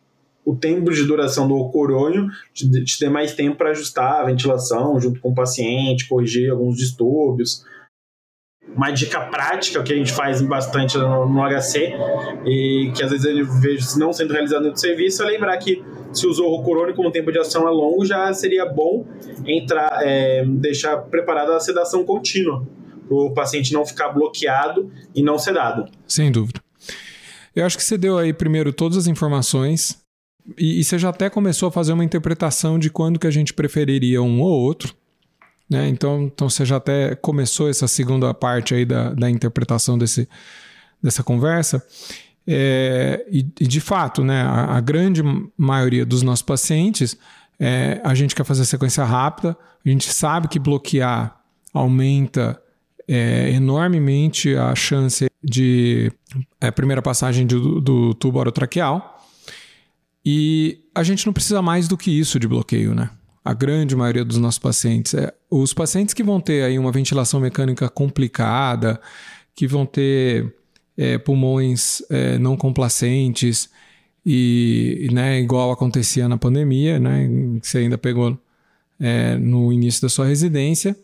o 0.44 0.56
tempo 0.56 0.90
de 0.92 1.04
duração 1.04 1.46
do 1.46 1.68
corônio 1.68 2.28
te, 2.54 2.68
te 2.84 3.00
dê 3.00 3.08
mais 3.08 3.34
tempo 3.34 3.56
para 3.56 3.70
ajustar 3.70 4.20
a 4.20 4.24
ventilação 4.24 4.98
junto 4.98 5.20
com 5.20 5.30
o 5.30 5.34
paciente, 5.34 6.08
corrigir 6.08 6.50
alguns 6.50 6.76
distúrbios. 6.76 7.64
Uma 8.74 8.90
dica 8.90 9.20
prática 9.20 9.82
que 9.82 9.92
a 9.92 9.96
gente 9.96 10.12
faz 10.12 10.40
bastante 10.40 10.96
no, 10.96 11.26
no 11.26 11.40
HC 11.42 11.94
e 12.46 12.92
que 12.94 13.02
às 13.02 13.10
vezes 13.10 13.24
eu 13.24 13.44
vejo 13.60 13.98
não 13.98 14.12
sendo 14.12 14.32
realizado 14.32 14.68
no 14.68 14.76
serviço 14.76 15.22
é 15.22 15.26
lembrar 15.26 15.56
que 15.58 15.82
se 16.12 16.26
o 16.26 16.62
corônio 16.62 16.94
como 16.94 17.10
tempo 17.10 17.30
de 17.32 17.38
ação 17.38 17.66
é 17.68 17.70
longo, 17.70 18.04
já 18.04 18.32
seria 18.32 18.64
bom 18.66 19.06
entrar, 19.46 20.00
é, 20.02 20.44
deixar 20.44 20.96
preparada 20.98 21.56
a 21.56 21.60
sedação 21.60 22.04
contínua 22.04 22.66
para 23.06 23.16
o 23.16 23.34
paciente 23.34 23.72
não 23.72 23.84
ficar 23.84 24.10
bloqueado 24.10 24.90
e 25.14 25.22
não 25.22 25.38
sedado. 25.38 25.86
Sem 26.06 26.30
dúvida. 26.30 26.60
Eu 27.54 27.66
acho 27.66 27.76
que 27.76 27.82
você 27.82 27.98
deu 27.98 28.16
aí 28.18 28.32
primeiro 28.32 28.72
todas 28.72 28.96
as 28.96 29.06
informações 29.06 29.98
e, 30.56 30.80
e, 30.80 30.84
você 30.84 30.98
já 30.98 31.10
até 31.10 31.28
começou 31.28 31.68
a 31.68 31.72
fazer 31.72 31.92
uma 31.92 32.04
interpretação 32.04 32.78
de 32.78 32.88
quando 32.88 33.18
que 33.18 33.26
a 33.26 33.30
gente 33.30 33.52
preferiria 33.52 34.22
um 34.22 34.40
ou 34.40 34.48
outro. 34.48 34.94
Né? 35.68 35.88
Então, 35.88 36.22
então 36.22 36.48
você 36.48 36.64
já 36.64 36.76
até 36.76 37.14
começou 37.14 37.68
essa 37.68 37.86
segunda 37.86 38.32
parte 38.32 38.74
aí 38.74 38.84
da, 38.84 39.12
da 39.12 39.28
interpretação 39.28 39.98
desse, 39.98 40.28
dessa 41.02 41.22
conversa. 41.22 41.84
É, 42.46 43.26
e, 43.30 43.46
e, 43.60 43.66
de 43.66 43.80
fato, 43.80 44.24
né, 44.24 44.40
a, 44.40 44.76
a, 44.76 44.80
grande 44.80 45.22
maioria 45.56 46.06
dos 46.06 46.22
nossos 46.22 46.42
pacientes, 46.42 47.14
é, 47.60 48.00
a 48.02 48.14
gente 48.14 48.34
quer 48.34 48.44
fazer 48.44 48.64
sequência 48.64 49.04
rápida, 49.04 49.54
a 49.84 49.88
gente 49.88 50.10
sabe 50.10 50.48
que 50.48 50.58
bloquear 50.58 51.38
aumenta 51.74 52.58
é, 53.06 53.50
enormemente 53.50 54.54
a 54.56 54.74
chance 54.74 55.28
de 55.44 56.10
é, 56.58 56.70
primeira 56.70 57.02
passagem 57.02 57.46
do, 57.46 57.80
do 57.80 58.14
tubo 58.14 58.38
orotraqueal. 58.38 59.22
E 60.24 60.80
a 60.94 61.02
gente 61.02 61.26
não 61.26 61.32
precisa 61.32 61.62
mais 61.62 61.86
do 61.86 61.96
que 61.96 62.10
isso 62.10 62.38
de 62.40 62.48
bloqueio, 62.48 62.94
né? 62.94 63.10
A 63.48 63.54
grande 63.54 63.96
maioria 63.96 64.26
dos 64.26 64.36
nossos 64.36 64.58
pacientes. 64.58 65.14
É, 65.14 65.32
os 65.50 65.72
pacientes 65.72 66.12
que 66.12 66.22
vão 66.22 66.38
ter 66.38 66.64
aí 66.64 66.78
uma 66.78 66.92
ventilação 66.92 67.40
mecânica 67.40 67.88
complicada, 67.88 69.00
que 69.54 69.66
vão 69.66 69.86
ter 69.86 70.54
é, 70.98 71.16
pulmões 71.16 72.02
é, 72.10 72.36
não 72.36 72.58
complacentes, 72.58 73.70
e 74.26 75.08
né, 75.10 75.40
igual 75.40 75.72
acontecia 75.72 76.28
na 76.28 76.36
pandemia, 76.36 76.98
né, 76.98 77.26
que 77.62 77.66
você 77.66 77.78
ainda 77.78 77.96
pegou 77.96 78.38
é, 79.00 79.36
no 79.36 79.72
início 79.72 80.02
da 80.02 80.10
sua 80.10 80.26
residência, 80.26 80.94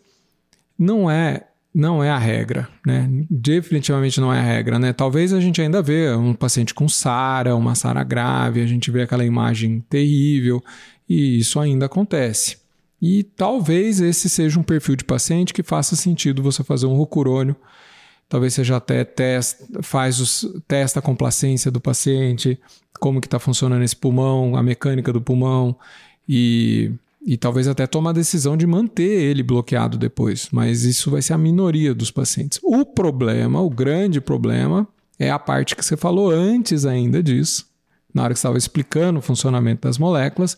não 0.77 1.09
é 1.09 1.47
não 1.73 2.01
é 2.01 2.09
a 2.09 2.17
regra, 2.17 2.69
né? 2.85 3.09
Definitivamente 3.29 4.21
não 4.21 4.33
é 4.33 4.39
a 4.39 4.41
regra, 4.41 4.79
né? 4.79 4.93
Talvez 4.93 5.33
a 5.33 5.41
gente 5.41 5.61
ainda 5.61 5.81
vê 5.81 6.09
um 6.15 6.33
paciente 6.33 6.73
com 6.73 6.87
SARA, 6.87 7.53
uma 7.53 7.75
SARA 7.75 8.01
grave, 8.01 8.61
a 8.61 8.65
gente 8.65 8.89
vê 8.89 9.01
aquela 9.01 9.25
imagem 9.25 9.83
terrível 9.89 10.63
e 11.07 11.39
isso 11.39 11.59
ainda 11.59 11.85
acontece. 11.85 12.57
E 13.01 13.23
talvez 13.23 13.99
esse 13.99 14.29
seja 14.29 14.59
um 14.59 14.63
perfil 14.63 14.95
de 14.95 15.03
paciente 15.03 15.53
que 15.53 15.63
faça 15.63 15.95
sentido 15.95 16.41
você 16.41 16.63
fazer 16.63 16.85
um 16.85 16.95
rocurônio. 16.95 17.55
Talvez 18.27 18.53
seja 18.53 18.77
até 18.77 19.03
testa, 19.03 19.83
faz 19.83 20.19
os, 20.19 20.47
testa 20.67 20.99
a 20.99 21.01
complacência 21.01 21.69
do 21.69 21.79
paciente, 21.79 22.59
como 22.99 23.21
que 23.21 23.27
está 23.27 23.37
funcionando 23.37 23.83
esse 23.83 23.95
pulmão, 23.95 24.55
a 24.55 24.63
mecânica 24.63 25.13
do 25.13 25.21
pulmão 25.21 25.75
e, 26.27 26.91
e 27.23 27.37
talvez 27.37 27.67
até 27.67 27.85
toma 27.85 28.09
a 28.09 28.13
decisão 28.13 28.57
de 28.57 28.65
manter 28.65 29.03
ele 29.03 29.43
bloqueado 29.43 29.97
depois. 29.97 30.49
Mas 30.51 30.83
isso 30.83 31.11
vai 31.11 31.21
ser 31.21 31.33
a 31.33 31.37
minoria 31.37 31.93
dos 31.93 32.09
pacientes. 32.09 32.59
O 32.63 32.83
problema, 32.85 33.61
o 33.61 33.69
grande 33.69 34.19
problema, 34.19 34.87
é 35.19 35.29
a 35.29 35.37
parte 35.37 35.75
que 35.75 35.85
você 35.85 35.95
falou 35.95 36.31
antes 36.31 36.85
ainda 36.85 37.21
disso, 37.21 37.67
na 38.15 38.23
hora 38.23 38.33
que 38.33 38.39
estava 38.39 38.57
explicando 38.57 39.19
o 39.19 39.21
funcionamento 39.21 39.85
das 39.85 39.97
moléculas, 39.97 40.57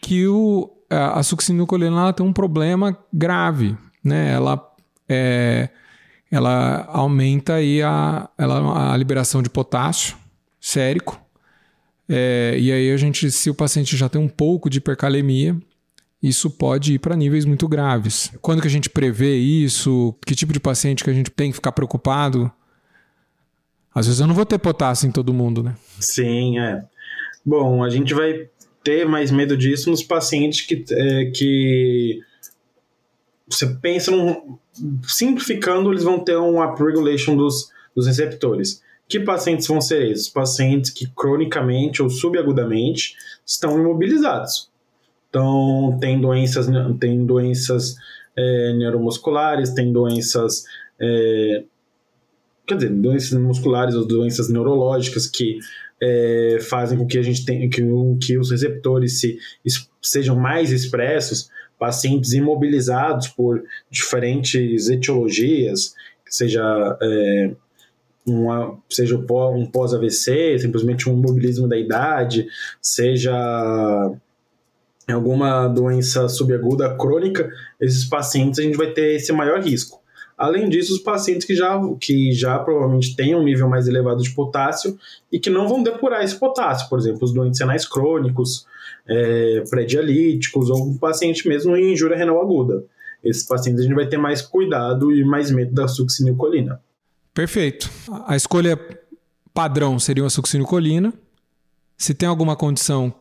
que 0.00 0.26
o, 0.26 0.68
a, 0.90 1.22
succinilcolina 1.22 2.12
tem 2.12 2.26
um 2.26 2.32
problema 2.32 2.98
grave, 3.12 3.76
né? 4.02 4.32
Ela 4.32 4.60
é, 5.08 5.70
ela 6.28 6.84
aumenta 6.88 7.54
aí 7.54 7.80
a, 7.82 8.28
ela, 8.36 8.92
a 8.92 8.96
liberação 8.96 9.42
de 9.42 9.48
potássio 9.48 10.16
sérico. 10.60 11.20
É, 12.08 12.56
e 12.58 12.72
aí 12.72 12.90
a 12.90 12.96
gente, 12.96 13.30
se 13.30 13.48
o 13.48 13.54
paciente 13.54 13.96
já 13.96 14.08
tem 14.08 14.20
um 14.20 14.28
pouco 14.28 14.68
de 14.68 14.78
hipercalemia, 14.78 15.56
isso 16.20 16.50
pode 16.50 16.94
ir 16.94 16.98
para 16.98 17.14
níveis 17.14 17.44
muito 17.44 17.68
graves. 17.68 18.32
Quando 18.42 18.60
que 18.60 18.68
a 18.68 18.70
gente 18.70 18.90
prevê 18.90 19.36
isso? 19.36 20.14
Que 20.26 20.34
tipo 20.34 20.52
de 20.52 20.58
paciente 20.58 21.04
que 21.04 21.10
a 21.10 21.14
gente 21.14 21.30
tem 21.30 21.50
que 21.50 21.56
ficar 21.56 21.70
preocupado? 21.70 22.50
Às 23.96 24.04
vezes 24.04 24.20
eu 24.20 24.26
não 24.26 24.34
vou 24.34 24.44
ter 24.44 24.58
potássio 24.58 25.08
em 25.08 25.10
todo 25.10 25.32
mundo, 25.32 25.62
né? 25.62 25.74
Sim, 25.98 26.58
é. 26.58 26.84
Bom, 27.42 27.82
a 27.82 27.88
gente 27.88 28.12
vai 28.12 28.46
ter 28.84 29.08
mais 29.08 29.30
medo 29.30 29.56
disso 29.56 29.90
nos 29.90 30.02
pacientes 30.02 30.60
que, 30.60 30.84
é, 30.90 31.30
que 31.34 32.20
você 33.48 33.66
pensa 33.80 34.10
num, 34.10 34.58
simplificando, 35.08 35.90
eles 35.90 36.04
vão 36.04 36.18
ter 36.18 36.36
um 36.36 36.62
upregulation 36.62 37.34
dos, 37.34 37.70
dos 37.94 38.06
receptores. 38.06 38.82
Que 39.08 39.18
pacientes 39.18 39.66
vão 39.66 39.80
ser 39.80 40.10
esses? 40.10 40.28
Pacientes 40.28 40.90
que 40.90 41.10
cronicamente 41.16 42.02
ou 42.02 42.10
subagudamente 42.10 43.14
estão 43.46 43.80
imobilizados. 43.80 44.70
Então, 45.30 45.96
tem 45.98 46.20
doenças, 46.20 46.66
tem 47.00 47.24
doenças 47.24 47.96
é, 48.36 48.74
neuromusculares, 48.74 49.70
tem 49.70 49.90
doenças. 49.90 50.64
É, 51.00 51.64
quer 52.66 52.76
dizer, 52.76 52.90
doenças 52.90 53.38
musculares 53.38 53.94
ou 53.94 54.06
doenças 54.06 54.48
neurológicas 54.48 55.26
que 55.26 55.58
é, 56.00 56.58
fazem 56.60 56.98
com 56.98 57.06
que 57.06 57.18
a 57.18 57.22
gente 57.22 57.44
tenha 57.44 57.68
que, 57.68 57.82
que 58.20 58.38
os 58.38 58.50
receptores 58.50 59.20
se, 59.20 59.38
sejam 60.02 60.36
mais 60.36 60.72
expressos, 60.72 61.50
pacientes 61.78 62.32
imobilizados 62.32 63.28
por 63.28 63.62
diferentes 63.90 64.88
etiologias, 64.88 65.94
seja 66.28 66.98
é, 67.00 67.50
uma, 68.26 68.78
seja 68.88 69.16
um 69.16 69.66
pós-AVC, 69.66 70.58
simplesmente 70.58 71.08
um 71.08 71.18
imobilismo 71.18 71.68
da 71.68 71.78
idade, 71.78 72.46
seja 72.80 73.32
alguma 75.08 75.68
doença 75.68 76.28
subaguda 76.28 76.96
crônica, 76.96 77.48
esses 77.80 78.04
pacientes 78.04 78.58
a 78.58 78.62
gente 78.62 78.76
vai 78.76 78.90
ter 78.92 79.14
esse 79.14 79.32
maior 79.32 79.62
risco. 79.62 80.00
Além 80.36 80.68
disso, 80.68 80.92
os 80.92 81.00
pacientes 81.00 81.46
que 81.46 81.54
já, 81.54 81.80
que 81.98 82.32
já 82.32 82.58
provavelmente 82.58 83.16
têm 83.16 83.34
um 83.34 83.42
nível 83.42 83.68
mais 83.68 83.88
elevado 83.88 84.22
de 84.22 84.30
potássio 84.30 84.98
e 85.32 85.38
que 85.38 85.48
não 85.48 85.66
vão 85.66 85.82
depurar 85.82 86.22
esse 86.22 86.34
potássio, 86.34 86.88
por 86.90 86.98
exemplo, 86.98 87.24
os 87.24 87.32
doentes 87.32 87.58
renais 87.58 87.88
crônicos, 87.88 88.66
é, 89.08 89.64
pré-dialíticos 89.70 90.68
ou 90.68 90.88
um 90.88 90.98
paciente 90.98 91.48
mesmo 91.48 91.74
em 91.74 91.92
injúria 91.92 92.16
renal 92.16 92.40
aguda. 92.40 92.84
Esses 93.24 93.44
pacientes 93.44 93.80
a 93.80 93.84
gente 93.84 93.94
vai 93.94 94.06
ter 94.06 94.18
mais 94.18 94.42
cuidado 94.42 95.10
e 95.10 95.24
mais 95.24 95.50
medo 95.50 95.72
da 95.72 95.88
succinilcolina. 95.88 96.80
Perfeito. 97.32 97.90
A 98.26 98.36
escolha 98.36 98.78
padrão 99.54 99.98
seria 99.98 100.22
uma 100.22 100.30
succinilcolina. 100.30 101.14
Se 101.96 102.12
tem 102.12 102.28
alguma 102.28 102.54
condição 102.56 103.12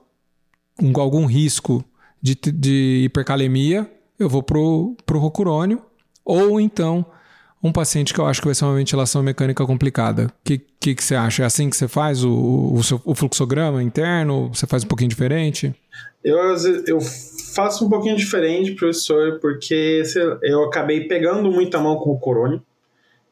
algum 0.96 1.26
risco 1.26 1.84
de, 2.22 2.36
de 2.36 3.04
hipercalemia, 3.06 3.90
eu 4.20 4.28
vou 4.28 4.44
pro, 4.44 4.98
pro 5.06 5.18
rocurônio 5.18 5.82
ou 6.26 6.60
então 6.60 7.06
um 7.64 7.72
paciente 7.72 8.14
que 8.14 8.20
eu 8.20 8.26
acho 8.26 8.42
que 8.42 8.48
vai 8.48 8.54
ser 8.54 8.66
uma 8.66 8.76
ventilação 8.76 9.24
mecânica 9.24 9.66
complicada. 9.66 10.26
O 10.26 10.32
que, 10.44 10.62
que, 10.80 10.96
que, 10.96 11.04
você 11.04 11.16
acha? 11.16 11.44
É 11.44 11.46
assim 11.46 11.70
que 11.70 11.76
você 11.76 11.88
faz 11.88 12.24
o, 12.24 12.32
o, 12.32 12.80
o, 13.06 13.16
fluxograma 13.16 13.82
interno? 13.82 14.50
Você 14.54 14.68
faz 14.68 14.84
um 14.84 14.88
pouquinho 14.88 15.10
diferente? 15.10 15.74
Eu, 16.24 16.38
eu 16.86 17.00
faço 17.56 17.86
um 17.86 17.90
pouquinho 17.90 18.16
diferente, 18.16 18.74
professor, 18.74 19.40
porque 19.40 20.04
eu 20.44 20.64
acabei 20.66 21.08
pegando 21.08 21.52
muita 21.52 21.80
mão 21.80 21.96
com 21.96 22.12
o 22.12 22.20
corone. 22.20 22.62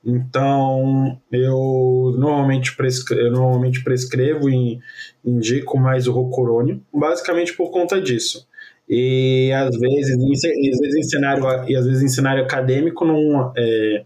Então, 0.06 1.18
eu 1.32 2.14
normalmente, 2.18 2.76
prescrevo, 2.76 3.22
eu 3.22 3.32
normalmente 3.32 3.84
prescrevo 3.84 4.50
e 4.50 4.80
indico 5.24 5.78
mais 5.78 6.08
o 6.08 6.12
rocorônio, 6.12 6.82
basicamente 6.94 7.54
por 7.54 7.72
conta 7.72 8.02
disso. 8.02 8.46
E 8.90 9.52
às 9.54 9.78
vezes, 9.78 10.18
em, 10.18 10.34
às 10.72 10.80
vezes 10.80 10.96
em 10.96 11.04
cenário 11.04 11.44
e 11.68 11.76
às 11.76 11.86
vezes 11.86 12.04
em 12.04 12.08
cenário 12.08 12.44
acadêmico 12.44 13.06
não 13.06 13.54
é, 13.56 14.04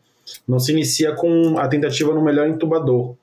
não 0.48 0.60
se 0.60 0.72
inicia 0.72 1.14
com 1.14 1.58
a 1.58 1.68
tentativa 1.68 2.14
no 2.14 2.24
melhor 2.24 2.48
intubador. 2.48 3.16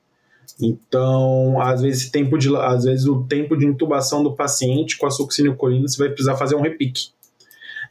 Então, 0.61 1.59
às 1.61 1.81
vezes, 1.81 2.09
tempo 2.09 2.37
de, 2.37 2.55
às 2.55 2.85
vezes 2.85 3.05
o 3.07 3.23
tempo 3.23 3.57
de 3.57 3.65
intubação 3.65 4.23
do 4.23 4.35
paciente 4.35 4.97
com 4.97 5.05
a 5.05 5.11
succinilcolina 5.11 5.87
você 5.87 5.97
vai 5.97 6.09
precisar 6.09 6.35
fazer 6.35 6.55
um 6.55 6.61
repique. 6.61 7.09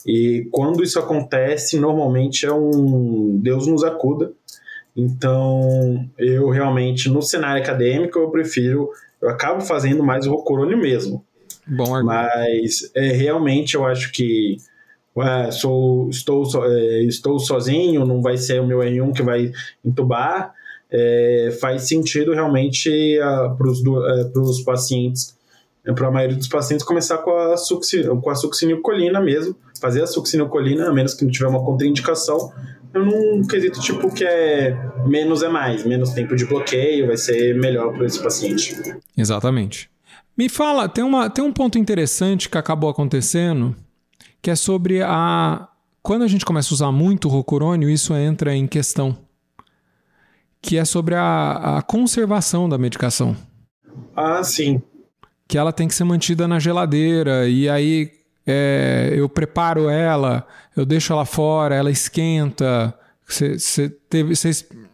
E 0.06 0.48
quando 0.50 0.82
isso 0.82 0.98
acontece, 0.98 1.78
normalmente 1.78 2.46
é 2.46 2.52
um 2.52 3.38
Deus 3.42 3.66
nos 3.66 3.84
acuda. 3.84 4.32
Então, 4.96 6.08
eu 6.18 6.50
realmente, 6.50 7.08
no 7.08 7.20
cenário 7.20 7.62
acadêmico, 7.62 8.18
eu 8.18 8.30
prefiro, 8.30 8.90
eu 9.20 9.28
acabo 9.28 9.60
fazendo 9.60 10.02
mais 10.04 10.26
o 10.26 10.30
rocorônio 10.30 10.78
mesmo. 10.78 11.24
Bom 11.66 12.02
Mas 12.02 12.90
é, 12.94 13.12
realmente 13.12 13.74
eu 13.74 13.84
acho 13.84 14.12
que 14.12 14.58
ué, 15.16 15.50
sou, 15.50 16.08
estou, 16.10 16.44
é, 16.64 17.04
estou 17.04 17.38
sozinho, 17.38 18.04
não 18.04 18.20
vai 18.20 18.36
ser 18.36 18.60
o 18.60 18.66
meu 18.66 18.78
R1 18.78 19.12
que 19.14 19.22
vai 19.22 19.52
entubar. 19.84 20.52
É, 20.90 21.56
faz 21.60 21.88
sentido 21.88 22.32
realmente 22.32 23.18
para 23.56 23.68
os 23.68 24.60
é, 24.60 24.64
pacientes, 24.64 25.36
é, 25.84 25.92
para 25.92 26.08
a 26.08 26.10
maioria 26.10 26.36
dos 26.36 26.46
pacientes, 26.46 26.84
começar 26.84 27.18
com 27.18 27.32
a, 27.36 27.56
succi, 27.56 28.04
com 28.04 28.30
a 28.30 28.34
succinilcolina 28.34 29.20
mesmo, 29.20 29.56
fazer 29.80 30.02
a 30.02 30.06
succinilcolina, 30.06 30.88
a 30.88 30.92
menos 30.92 31.14
que 31.14 31.24
não 31.24 31.32
tiver 31.32 31.48
uma 31.48 31.64
contraindicação, 31.64 32.52
num 32.92 33.42
quesito 33.42 33.80
tipo 33.80 34.12
que 34.14 34.24
é 34.24 34.76
menos 35.04 35.42
é 35.42 35.48
mais, 35.48 35.84
menos 35.84 36.10
tempo 36.10 36.36
de 36.36 36.44
bloqueio, 36.44 37.08
vai 37.08 37.16
ser 37.16 37.54
melhor 37.56 37.92
para 37.92 38.06
esse 38.06 38.22
paciente. 38.22 38.76
Exatamente. 39.16 39.90
Me 40.36 40.48
fala, 40.48 40.88
tem, 40.88 41.04
uma, 41.04 41.30
tem 41.30 41.44
um 41.44 41.52
ponto 41.52 41.78
interessante 41.78 42.48
que 42.48 42.58
acabou 42.58 42.90
acontecendo, 42.90 43.74
que 44.42 44.50
é 44.50 44.56
sobre 44.56 45.02
a. 45.02 45.68
Quando 46.02 46.22
a 46.22 46.28
gente 46.28 46.44
começa 46.44 46.72
a 46.72 46.74
usar 46.74 46.92
muito 46.92 47.28
o 47.28 47.30
rocurônio, 47.30 47.88
isso 47.88 48.14
entra 48.14 48.54
em 48.54 48.66
questão. 48.66 49.16
Que 50.60 50.76
é 50.76 50.84
sobre 50.84 51.14
a, 51.14 51.78
a 51.78 51.82
conservação 51.82 52.68
da 52.68 52.76
medicação. 52.76 53.36
Ah, 54.14 54.42
sim. 54.42 54.82
Que 55.46 55.56
ela 55.56 55.72
tem 55.72 55.86
que 55.86 55.94
ser 55.94 56.04
mantida 56.04 56.48
na 56.48 56.58
geladeira, 56.58 57.48
e 57.48 57.68
aí 57.68 58.10
é, 58.46 59.12
eu 59.14 59.28
preparo 59.28 59.88
ela, 59.88 60.46
eu 60.76 60.84
deixo 60.84 61.12
ela 61.12 61.24
fora, 61.24 61.74
ela 61.74 61.90
esquenta. 61.90 62.92
Você 63.26 63.88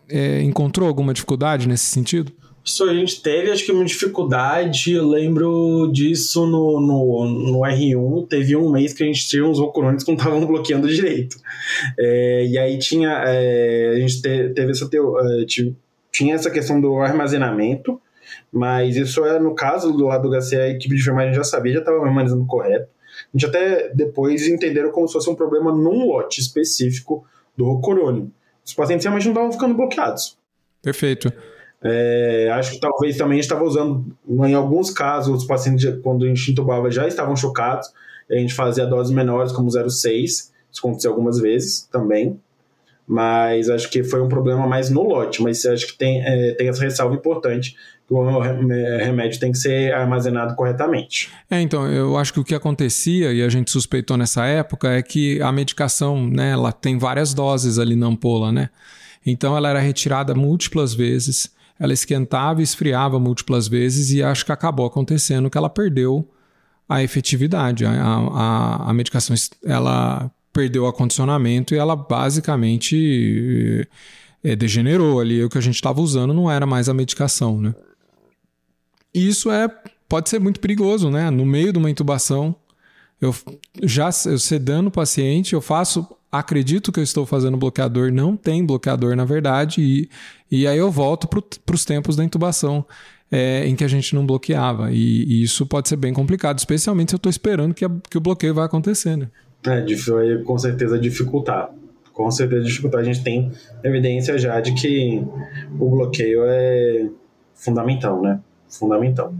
é, 0.08 0.42
encontrou 0.42 0.86
alguma 0.86 1.14
dificuldade 1.14 1.66
nesse 1.66 1.86
sentido? 1.86 2.32
Isso 2.64 2.84
a 2.84 2.92
gente 2.92 3.22
teve, 3.22 3.50
acho 3.50 3.64
que 3.64 3.72
uma 3.72 3.84
dificuldade. 3.84 4.92
Eu 4.92 5.08
lembro 5.08 5.90
disso 5.92 6.46
no, 6.46 6.80
no, 6.80 7.52
no 7.52 7.58
R1. 7.60 8.28
Teve 8.28 8.54
um 8.54 8.70
mês 8.70 8.92
que 8.92 9.02
a 9.02 9.06
gente 9.06 9.26
tinha 9.26 9.44
uns 9.44 9.58
rocurones 9.58 10.04
que 10.04 10.10
não 10.10 10.18
estavam 10.18 10.44
bloqueando 10.46 10.88
direito. 10.88 11.36
É, 11.98 12.46
e 12.46 12.58
aí 12.58 12.78
tinha. 12.78 13.22
É, 13.26 13.92
a 13.94 14.00
gente 14.00 14.20
te, 14.20 14.50
teve 14.50 14.70
essa. 14.72 14.88
Teo, 14.88 15.18
é, 15.18 15.44
tinha 16.12 16.34
essa 16.34 16.50
questão 16.50 16.80
do 16.80 16.98
armazenamento, 16.98 18.00
mas 18.52 18.96
isso 18.96 19.24
é 19.24 19.38
no 19.38 19.54
caso 19.54 19.92
do 19.92 20.06
lado 20.06 20.28
do 20.28 20.40
HC, 20.40 20.56
a 20.56 20.68
equipe 20.68 20.94
de 20.94 21.00
enfermagem 21.00 21.32
já 21.32 21.44
sabia, 21.44 21.74
já 21.74 21.78
estava 21.78 22.04
armazenando 22.04 22.46
correto. 22.46 22.88
A 23.32 23.38
gente 23.38 23.46
até 23.46 23.88
depois 23.94 24.46
entenderam 24.46 24.90
como 24.90 25.06
se 25.06 25.14
fosse 25.14 25.30
um 25.30 25.34
problema 25.34 25.72
num 25.72 26.06
lote 26.06 26.40
específico 26.40 27.24
do 27.56 27.64
rocorônio. 27.64 28.30
Os 28.64 28.74
pacientes 28.74 29.04
realmente 29.04 29.24
não 29.24 29.32
estavam 29.32 29.52
ficando 29.52 29.74
bloqueados. 29.74 30.36
Perfeito. 30.82 31.32
É, 31.82 32.50
acho 32.52 32.72
que 32.72 32.80
talvez 32.80 33.16
também 33.16 33.32
a 33.32 33.36
gente 33.36 33.44
estava 33.44 33.64
usando, 33.64 34.04
em 34.28 34.54
alguns 34.54 34.90
casos, 34.90 35.42
os 35.42 35.46
pacientes, 35.46 35.86
quando 36.02 36.24
a 36.24 36.28
gente 36.28 36.50
intubava, 36.50 36.90
já 36.90 37.06
estavam 37.08 37.34
chocados. 37.34 37.88
A 38.30 38.34
gente 38.34 38.54
fazia 38.54 38.86
doses 38.86 39.12
menores, 39.12 39.50
como 39.52 39.68
0,6. 39.68 40.24
Isso 40.24 40.52
aconteceu 40.78 41.10
algumas 41.10 41.40
vezes 41.40 41.88
também. 41.90 42.38
mas 43.06 43.68
acho 43.68 43.90
que 43.90 44.04
foi 44.04 44.20
um 44.20 44.28
problema 44.28 44.68
mais 44.68 44.88
no 44.88 45.02
lote. 45.02 45.42
Mas 45.42 45.66
acho 45.66 45.88
que 45.88 45.98
tem, 45.98 46.22
é, 46.24 46.54
tem 46.54 46.68
essa 46.68 46.80
ressalva 46.80 47.14
importante 47.14 47.74
que 48.06 48.14
o 48.14 48.38
remédio 48.40 49.40
tem 49.40 49.50
que 49.50 49.58
ser 49.58 49.92
armazenado 49.92 50.54
corretamente. 50.54 51.28
É, 51.50 51.60
então, 51.60 51.86
eu 51.88 52.16
acho 52.16 52.32
que 52.32 52.38
o 52.38 52.44
que 52.44 52.54
acontecia, 52.54 53.32
e 53.32 53.42
a 53.42 53.48
gente 53.48 53.70
suspeitou 53.70 54.16
nessa 54.16 54.46
época, 54.46 54.90
é 54.90 55.02
que 55.02 55.42
a 55.42 55.50
medicação, 55.50 56.24
né, 56.24 56.52
ela 56.52 56.70
tem 56.70 56.98
várias 56.98 57.34
doses 57.34 57.78
ali 57.80 57.96
na 57.96 58.06
ampola, 58.06 58.52
né? 58.52 58.70
Então 59.26 59.56
ela 59.56 59.68
era 59.68 59.80
retirada 59.80 60.34
múltiplas 60.34 60.94
vezes, 60.94 61.52
ela 61.80 61.94
esquentava 61.94 62.60
e 62.60 62.62
esfriava 62.62 63.18
múltiplas 63.18 63.66
vezes, 63.66 64.12
e 64.12 64.22
acho 64.22 64.44
que 64.44 64.52
acabou 64.52 64.84
acontecendo 64.86 65.48
que 65.48 65.56
ela 65.56 65.70
perdeu 65.70 66.30
a 66.86 67.02
efetividade. 67.02 67.86
A, 67.86 67.92
a, 67.92 68.90
a 68.90 68.92
medicação 68.92 69.34
ela 69.64 70.30
perdeu 70.52 70.84
o 70.84 70.86
acondicionamento 70.86 71.74
e 71.74 71.78
ela 71.78 71.96
basicamente 71.96 73.88
é, 74.44 74.54
degenerou 74.54 75.20
ali. 75.20 75.42
O 75.42 75.48
que 75.48 75.56
a 75.56 75.62
gente 75.62 75.76
estava 75.76 76.02
usando 76.02 76.34
não 76.34 76.50
era 76.50 76.66
mais 76.66 76.88
a 76.88 76.94
medicação, 76.94 77.60
né? 77.60 77.74
Isso 79.14 79.50
é 79.50 79.68
pode 80.08 80.28
ser 80.28 80.40
muito 80.40 80.60
perigoso, 80.60 81.08
né? 81.08 81.30
No 81.30 81.46
meio 81.46 81.72
de 81.72 81.78
uma 81.78 81.88
intubação, 81.88 82.54
eu 83.20 83.34
já 83.82 84.10
eu 84.26 84.38
sedando 84.38 84.88
o 84.88 84.92
paciente, 84.92 85.54
eu 85.54 85.60
faço, 85.60 86.06
acredito 86.30 86.92
que 86.92 87.00
eu 87.00 87.04
estou 87.04 87.26
fazendo 87.26 87.56
bloqueador, 87.56 88.12
não 88.12 88.36
tem 88.36 88.64
bloqueador 88.64 89.16
na 89.16 89.24
verdade, 89.24 89.82
e, 89.82 90.10
e 90.50 90.66
aí 90.66 90.78
eu 90.78 90.90
volto 90.90 91.28
para 91.28 91.74
os 91.74 91.84
tempos 91.84 92.16
da 92.16 92.24
intubação. 92.24 92.84
É, 93.32 93.64
em 93.64 93.76
que 93.76 93.84
a 93.84 93.88
gente 93.88 94.12
não 94.12 94.26
bloqueava. 94.26 94.90
E, 94.90 95.22
e, 95.22 95.44
isso 95.44 95.64
pode 95.64 95.88
ser 95.88 95.94
bem 95.94 96.12
complicado, 96.12 96.58
especialmente 96.58 97.12
se 97.12 97.14
eu 97.14 97.16
estou 97.16 97.30
esperando 97.30 97.72
que, 97.72 97.84
a, 97.84 97.90
que 98.10 98.18
o 98.18 98.20
bloqueio 98.20 98.52
vai 98.52 98.64
acontecer. 98.64 99.16
Né? 99.16 99.28
É, 99.64 99.84
vai 99.84 100.42
com 100.42 100.58
certeza 100.58 100.98
dificultar. 100.98 101.70
Com 102.12 102.28
certeza 102.28 102.64
dificultar. 102.64 103.02
A 103.02 103.04
gente 103.04 103.22
tem 103.22 103.52
evidência 103.84 104.36
já 104.36 104.60
de 104.60 104.74
que 104.74 105.24
o 105.78 105.90
bloqueio 105.90 106.42
é 106.44 107.08
fundamental, 107.54 108.20
né? 108.20 108.40
Fundamental. 108.68 109.32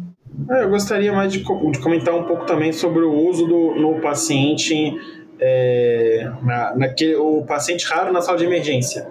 É, 0.48 0.64
eu 0.64 0.70
gostaria 0.70 1.12
mais 1.12 1.32
de, 1.32 1.40
de, 1.40 1.78
comentar 1.80 2.14
um 2.14 2.24
pouco 2.24 2.46
também 2.46 2.72
sobre 2.72 3.02
o 3.02 3.12
uso 3.12 3.46
do, 3.46 3.74
no 3.74 4.00
paciente, 4.00 4.94
é, 5.40 6.30
na, 6.42 6.76
naquele, 6.76 7.16
o 7.16 7.42
paciente 7.44 7.86
raro 7.86 8.12
na 8.12 8.20
sala 8.20 8.36
de 8.36 8.44
emergência, 8.44 9.08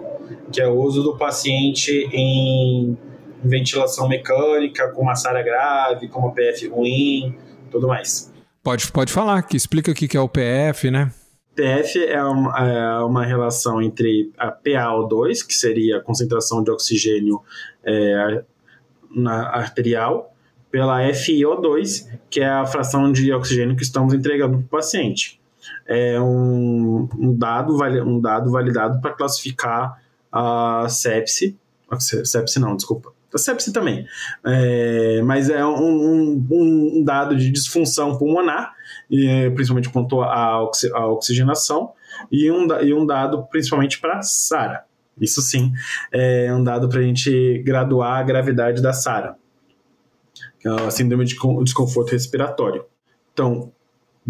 que 0.52 0.60
é 0.60 0.68
o 0.68 0.74
uso 0.74 1.02
do 1.02 1.16
paciente 1.16 2.08
em 2.12 2.96
ventilação 3.42 4.08
mecânica, 4.08 4.88
com 4.92 5.02
uma 5.02 5.16
SARA 5.16 5.42
grave, 5.42 6.08
com 6.08 6.20
uma 6.20 6.32
PF 6.32 6.68
ruim, 6.68 7.36
tudo 7.70 7.88
mais. 7.88 8.32
Pode, 8.62 8.90
pode 8.92 9.12
falar, 9.12 9.42
que 9.42 9.56
explica 9.56 9.90
o 9.90 9.94
que 9.94 10.16
é 10.16 10.20
o 10.20 10.28
PF, 10.28 10.90
né? 10.90 11.10
PF 11.54 12.04
é 12.04 12.22
uma, 12.22 12.58
é 12.58 12.98
uma 13.00 13.24
relação 13.24 13.82
entre 13.82 14.30
a 14.38 14.52
PaO2, 14.52 15.46
que 15.46 15.54
seria 15.54 15.96
a 15.96 16.00
concentração 16.00 16.62
de 16.62 16.70
oxigênio 16.70 17.40
é, 17.84 18.42
na 19.14 19.48
arterial, 19.48 20.34
pela 20.70 21.02
FiO2, 21.08 22.06
que 22.30 22.40
é 22.40 22.48
a 22.48 22.64
fração 22.66 23.10
de 23.10 23.32
oxigênio 23.32 23.74
que 23.74 23.82
estamos 23.82 24.14
entregando 24.14 24.58
para 24.58 24.66
o 24.66 24.68
paciente. 24.68 25.39
É 25.86 26.20
um, 26.20 27.08
um, 27.18 27.36
dado, 27.36 27.74
um 28.04 28.20
dado 28.20 28.50
validado 28.50 29.00
para 29.00 29.12
classificar 29.12 30.00
a 30.32 30.86
sepse, 30.88 31.58
sepse 32.24 32.60
não, 32.60 32.76
desculpa, 32.76 33.12
a 33.34 33.38
sepse 33.38 33.72
também, 33.72 34.06
é, 34.44 35.22
mas 35.22 35.48
é 35.50 35.64
um, 35.64 35.76
um, 35.76 36.46
um, 36.50 37.04
dado 37.04 37.36
de 37.36 37.50
disfunção 37.50 38.16
pulmonar, 38.18 38.72
principalmente 39.54 39.88
quanto 39.88 40.20
à, 40.20 40.62
oxi, 40.62 40.92
oxigenação, 40.92 41.92
e 42.30 42.50
um, 42.50 42.66
e 42.80 42.92
um 42.92 43.06
dado 43.06 43.44
principalmente 43.50 44.00
para 44.00 44.22
SARA. 44.22 44.84
Isso 45.20 45.40
sim, 45.42 45.72
é 46.12 46.52
um 46.54 46.62
dado 46.62 46.88
para 46.88 47.00
a 47.00 47.02
gente 47.02 47.62
graduar 47.64 48.18
a 48.18 48.22
gravidade 48.22 48.80
da 48.80 48.92
SARA, 48.92 49.36
é 50.64 50.68
a 50.68 50.90
síndrome 50.90 51.24
de 51.24 51.36
desconforto 51.64 52.10
respiratório. 52.10 52.84
Então, 53.32 53.72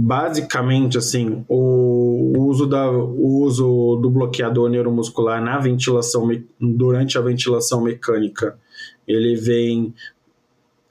basicamente, 0.03 0.97
assim, 0.97 1.45
o 1.49 2.33
uso, 2.39 2.67
da, 2.67 2.91
o 2.91 3.43
uso 3.43 3.99
do 4.01 4.11
bloqueador 4.11 4.71
neuromuscular 4.71 5.43
na 5.43 5.59
ventilação, 5.59 6.29
durante 6.59 7.19
a 7.19 7.21
ventilação 7.21 7.83
mecânica 7.83 8.59
ele 9.07 9.35
vem 9.37 9.95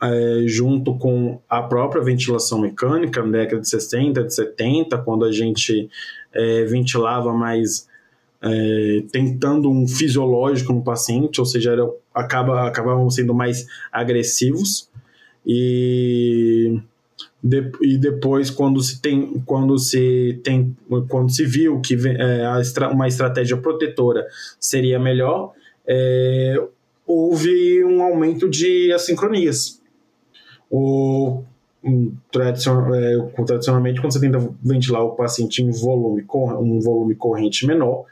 é, 0.02 0.43
junto 0.45 0.98
com 0.98 1.41
a 1.50 1.62
própria 1.62 2.04
ventilação 2.04 2.60
mecânica, 2.60 3.24
na 3.24 3.32
década 3.32 3.62
de 3.62 3.69
60, 3.69 4.24
de 4.24 4.34
70, 4.34 4.98
quando 5.00 5.26
a 5.26 5.32
gente 5.32 5.89
é, 6.34 6.63
ventilava 6.65 7.34
mais 7.34 7.88
é, 8.41 9.04
tentando 9.12 9.69
um 9.69 9.88
fisiológico 9.88 10.72
no 10.72 10.84
paciente, 10.84 11.39
ou 11.39 11.45
seja, 11.45 11.72
era, 11.72 11.89
acaba, 12.13 12.67
acabavam 12.67 13.10
sendo 13.10 13.34
mais 13.34 13.65
agressivos. 13.91 14.89
E, 15.45 16.80
de, 17.41 17.71
e 17.82 17.97
depois, 17.97 18.49
quando 18.49 18.82
se 18.82 19.02
tem, 19.02 19.41
quando 19.45 19.78
se 19.78 20.39
tem, 20.43 20.75
quando 21.08 21.32
se 21.32 21.45
viu 21.45 21.80
que 21.80 21.95
é, 22.08 22.45
a, 22.45 22.89
uma 22.89 23.08
estratégia 23.08 23.56
protetora 23.58 24.28
seria 24.60 24.99
melhor, 24.99 25.54
é, 25.88 26.56
houve 27.08 27.84
um 27.84 28.04
aumento 28.04 28.49
de 28.49 28.91
assincronias. 28.91 29.82
O, 30.69 31.41
um, 31.84 32.13
é, 32.36 33.32
tradicionalmente, 33.45 34.02
quando 34.02 34.13
você 34.13 34.19
tenta 34.19 34.49
ventilar 34.62 35.04
o 35.04 35.15
paciente 35.15 35.63
em 35.63 35.71
volume, 35.71 36.25
um 36.34 36.80
volume 36.80 37.15
corrente 37.15 37.65
menor, 37.65 38.06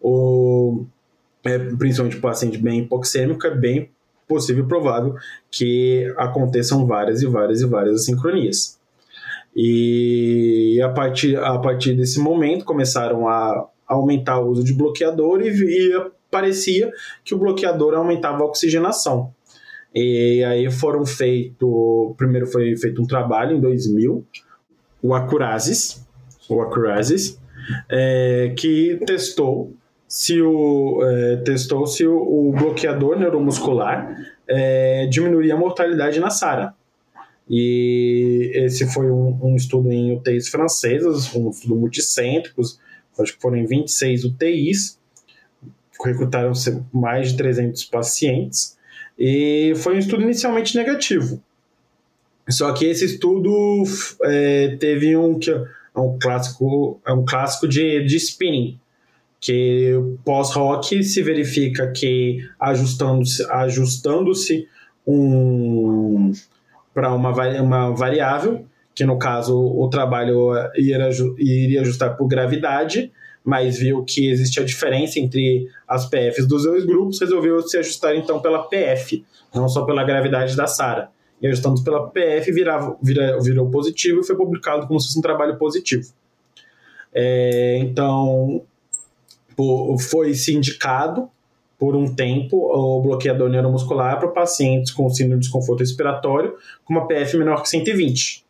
o, 0.00 0.84
é, 1.44 1.58
principalmente 1.58 2.18
o 2.18 2.20
paciente 2.20 2.58
bem 2.58 2.80
hipoxêmico, 2.80 3.46
é 3.46 3.54
bem 3.54 3.90
possível 4.26 4.64
e 4.64 4.68
provável 4.68 5.14
que 5.50 6.12
aconteçam 6.16 6.86
várias 6.86 7.22
e 7.22 7.26
várias 7.26 7.60
e 7.60 7.66
várias 7.66 8.02
assincronias. 8.02 8.78
E 9.54 10.80
a 10.82 10.88
partir, 10.88 11.36
a 11.36 11.58
partir 11.58 11.94
desse 11.94 12.18
momento 12.18 12.64
começaram 12.64 13.28
a 13.28 13.68
aumentar 13.86 14.38
o 14.40 14.48
uso 14.48 14.64
de 14.64 14.72
bloqueador 14.72 15.42
e, 15.42 15.48
e 15.50 16.10
parecia 16.30 16.90
que 17.22 17.34
o 17.34 17.38
bloqueador 17.38 17.94
aumentava 17.94 18.42
a 18.42 18.46
oxigenação. 18.46 19.32
E 19.94 20.42
aí 20.44 20.70
foram 20.70 21.04
feito, 21.04 22.14
primeiro 22.16 22.46
foi 22.46 22.74
feito 22.76 23.02
um 23.02 23.06
trabalho 23.06 23.56
em 23.56 23.60
2000, 23.60 24.24
o 25.02 25.14
Acurasis, 25.14 26.02
o 26.48 26.62
Acurasis, 26.62 27.38
é, 27.90 28.54
que 28.56 28.98
testou 29.06 29.74
se 30.12 30.42
o 30.42 31.02
é, 31.02 31.36
testou 31.36 31.86
se 31.86 32.06
o, 32.06 32.14
o, 32.14 32.52
bloqueador 32.52 33.18
neuromuscular 33.18 34.14
é, 34.46 35.06
diminuía 35.06 35.54
a 35.54 35.56
mortalidade 35.56 36.20
na 36.20 36.28
SARA. 36.28 36.74
E 37.48 38.52
esse 38.54 38.86
foi 38.92 39.10
um, 39.10 39.38
um 39.42 39.56
estudo 39.56 39.90
em 39.90 40.14
UTIs 40.14 40.50
francesas, 40.50 41.34
um 41.34 41.48
estudo 41.48 41.76
multicêntrico, 41.76 42.60
acho 43.18 43.34
que 43.34 43.40
foram 43.40 43.56
em 43.56 43.64
26 43.64 44.26
UTIs, 44.26 45.00
recrutaram 46.04 46.52
mais 46.92 47.30
de 47.30 47.38
300 47.38 47.82
pacientes 47.84 48.76
e 49.18 49.72
foi 49.76 49.94
um 49.94 49.98
estudo 49.98 50.24
inicialmente 50.24 50.76
negativo. 50.76 51.42
Só 52.50 52.70
que 52.74 52.84
esse 52.84 53.06
estudo 53.06 53.82
é, 54.24 54.76
teve 54.76 55.16
um, 55.16 55.40
é 55.96 55.98
um 55.98 56.18
clássico, 56.18 57.00
é 57.06 57.12
um 57.14 57.24
clássico 57.24 57.66
de, 57.66 58.04
de 58.04 58.16
spinning, 58.18 58.78
que 59.42 59.92
pós-rock 60.24 61.02
se 61.02 61.20
verifica 61.20 61.90
que 61.90 62.48
ajustando-se 62.60 63.44
ajustando 63.50 64.30
um, 65.04 66.30
para 66.94 67.12
uma, 67.12 67.30
uma 67.60 67.90
variável, 67.90 68.64
que 68.94 69.04
no 69.04 69.18
caso 69.18 69.58
o 69.58 69.88
trabalho 69.88 70.52
iria, 70.76 71.80
ajustar 71.80 72.16
por 72.16 72.28
gravidade, 72.28 73.10
mas 73.44 73.76
viu 73.80 74.04
que 74.04 74.30
existia 74.30 74.64
diferença 74.64 75.18
entre 75.18 75.68
as 75.88 76.06
PFs 76.06 76.46
dos 76.46 76.62
dois 76.62 76.86
grupos, 76.86 77.20
resolveu 77.20 77.60
se 77.62 77.76
ajustar 77.76 78.14
então 78.14 78.40
pela 78.40 78.68
PF, 78.68 79.24
não 79.52 79.68
só 79.68 79.84
pela 79.84 80.04
gravidade 80.04 80.54
da 80.54 80.68
SARA. 80.68 81.10
E 81.40 81.48
ajustando 81.48 81.82
pela 81.82 82.08
PF, 82.08 82.52
virava, 82.52 82.96
vira, 83.02 83.40
virou 83.40 83.68
positivo 83.68 84.20
e 84.20 84.24
foi 84.24 84.36
publicado 84.36 84.86
como 84.86 85.00
se 85.00 85.08
fosse 85.08 85.18
um 85.18 85.22
trabalho 85.22 85.58
positivo. 85.58 86.08
É, 87.12 87.78
então, 87.78 88.62
foi 89.98 90.34
se 90.34 90.54
indicado 90.54 91.28
por 91.78 91.96
um 91.96 92.14
tempo 92.14 92.56
o 92.56 93.00
bloqueador 93.02 93.48
neuromuscular 93.48 94.18
para 94.20 94.28
pacientes 94.28 94.92
com 94.92 95.10
síndrome 95.10 95.40
de 95.40 95.46
desconforto 95.46 95.80
respiratório 95.80 96.54
com 96.84 96.94
uma 96.94 97.08
PF 97.08 97.36
menor 97.36 97.62
que 97.62 97.68
120. 97.68 98.44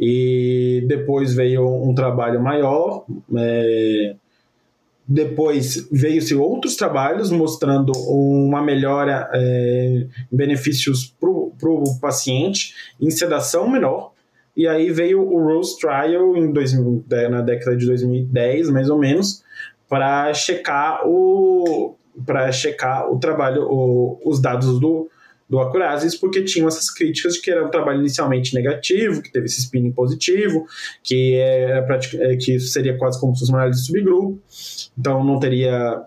E 0.00 0.84
depois 0.88 1.34
veio 1.34 1.66
um 1.66 1.94
trabalho 1.94 2.42
maior. 2.42 3.04
É, 3.36 4.16
depois 5.06 5.88
veio-se 5.90 6.34
outros 6.34 6.76
trabalhos 6.76 7.30
mostrando 7.30 7.92
uma 7.92 8.60
melhora 8.60 9.30
é, 9.32 10.06
em 10.30 10.36
benefícios 10.36 11.14
para 11.18 11.30
o 11.30 11.98
paciente 12.00 12.74
em 13.00 13.10
sedação 13.10 13.70
menor. 13.70 14.12
E 14.56 14.66
aí 14.66 14.90
veio 14.90 15.22
o 15.22 15.40
Rose 15.40 15.78
Trial 15.78 16.36
em 16.36 16.52
2000, 16.52 17.04
na 17.30 17.40
década 17.40 17.76
de 17.76 17.86
2010, 17.86 18.70
mais 18.70 18.90
ou 18.90 18.98
menos, 18.98 19.44
para 19.88 20.32
checar 20.34 21.02
o 21.06 21.94
para 22.26 22.50
checar 22.50 23.10
o 23.12 23.18
trabalho, 23.18 23.62
o, 23.62 24.20
os 24.24 24.40
dados 24.40 24.80
do, 24.80 25.08
do 25.48 25.58
Acurasis, 25.60 26.14
porque 26.14 26.42
tinham 26.42 26.68
essas 26.68 26.90
críticas 26.90 27.34
de 27.34 27.40
que 27.40 27.50
era 27.50 27.64
um 27.64 27.70
trabalho 27.70 28.00
inicialmente 28.00 28.54
negativo, 28.54 29.22
que 29.22 29.32
teve 29.32 29.46
esse 29.46 29.60
spinning 29.60 29.92
positivo, 29.92 30.66
que, 31.02 31.36
era 31.36 31.86
é, 32.14 32.36
que 32.36 32.58
seria 32.60 32.96
quase 32.98 33.20
como 33.20 33.34
se 33.34 33.40
fosse 33.40 33.52
uma 33.52 33.60
análise 33.60 33.80
de 33.80 33.86
subgrupo, 33.86 34.38
então 34.98 35.24
não 35.24 35.38
teria, 35.38 36.02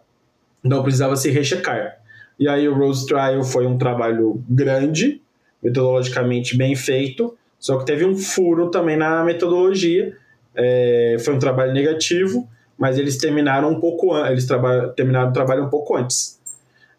não 0.63 0.83
precisava 0.83 1.15
se 1.15 1.29
rechecar. 1.31 1.97
E 2.39 2.47
aí 2.47 2.67
o 2.67 2.73
Rose 2.73 3.05
Trial 3.05 3.43
foi 3.43 3.65
um 3.65 3.77
trabalho 3.77 4.43
grande, 4.49 5.21
metodologicamente 5.61 6.57
bem 6.57 6.75
feito, 6.75 7.37
só 7.59 7.77
que 7.77 7.85
teve 7.85 8.03
um 8.03 8.17
furo 8.17 8.69
também 8.69 8.97
na 8.97 9.23
metodologia, 9.23 10.15
é, 10.55 11.17
foi 11.19 11.35
um 11.35 11.39
trabalho 11.39 11.71
negativo, 11.71 12.49
mas 12.81 12.97
eles 12.97 13.15
terminaram 13.15 13.69
um 13.69 13.79
pouco 13.79 14.17
eles 14.25 14.47
terminaram 14.95 15.29
o 15.29 15.33
trabalho 15.33 15.65
um 15.65 15.69
pouco 15.69 15.95
antes. 15.95 16.41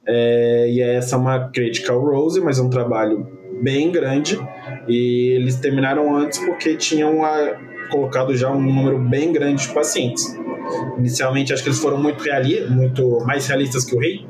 É, 0.06 0.68
e 0.70 0.80
essa 0.80 1.16
é 1.16 1.18
uma 1.18 1.48
crítica 1.48 1.92
ao 1.92 2.00
Rose, 2.00 2.40
mas 2.40 2.60
é 2.60 2.62
um 2.62 2.70
trabalho 2.70 3.26
bem 3.60 3.90
grande. 3.90 4.38
E 4.86 5.32
eles 5.34 5.56
terminaram 5.56 6.14
antes 6.14 6.38
porque 6.38 6.76
tinham 6.76 7.24
a, 7.24 7.58
colocado 7.90 8.36
já 8.36 8.48
um 8.48 8.60
número 8.60 8.96
bem 8.96 9.32
grande 9.32 9.66
de 9.66 9.74
pacientes. 9.74 10.24
Inicialmente, 10.98 11.52
acho 11.52 11.64
que 11.64 11.68
eles 11.68 11.80
foram 11.80 12.00
muito, 12.00 12.22
reali 12.22 12.64
muito 12.70 13.18
mais 13.26 13.48
realistas 13.48 13.84
que 13.84 13.96
o 13.96 13.98
Rei 13.98 14.24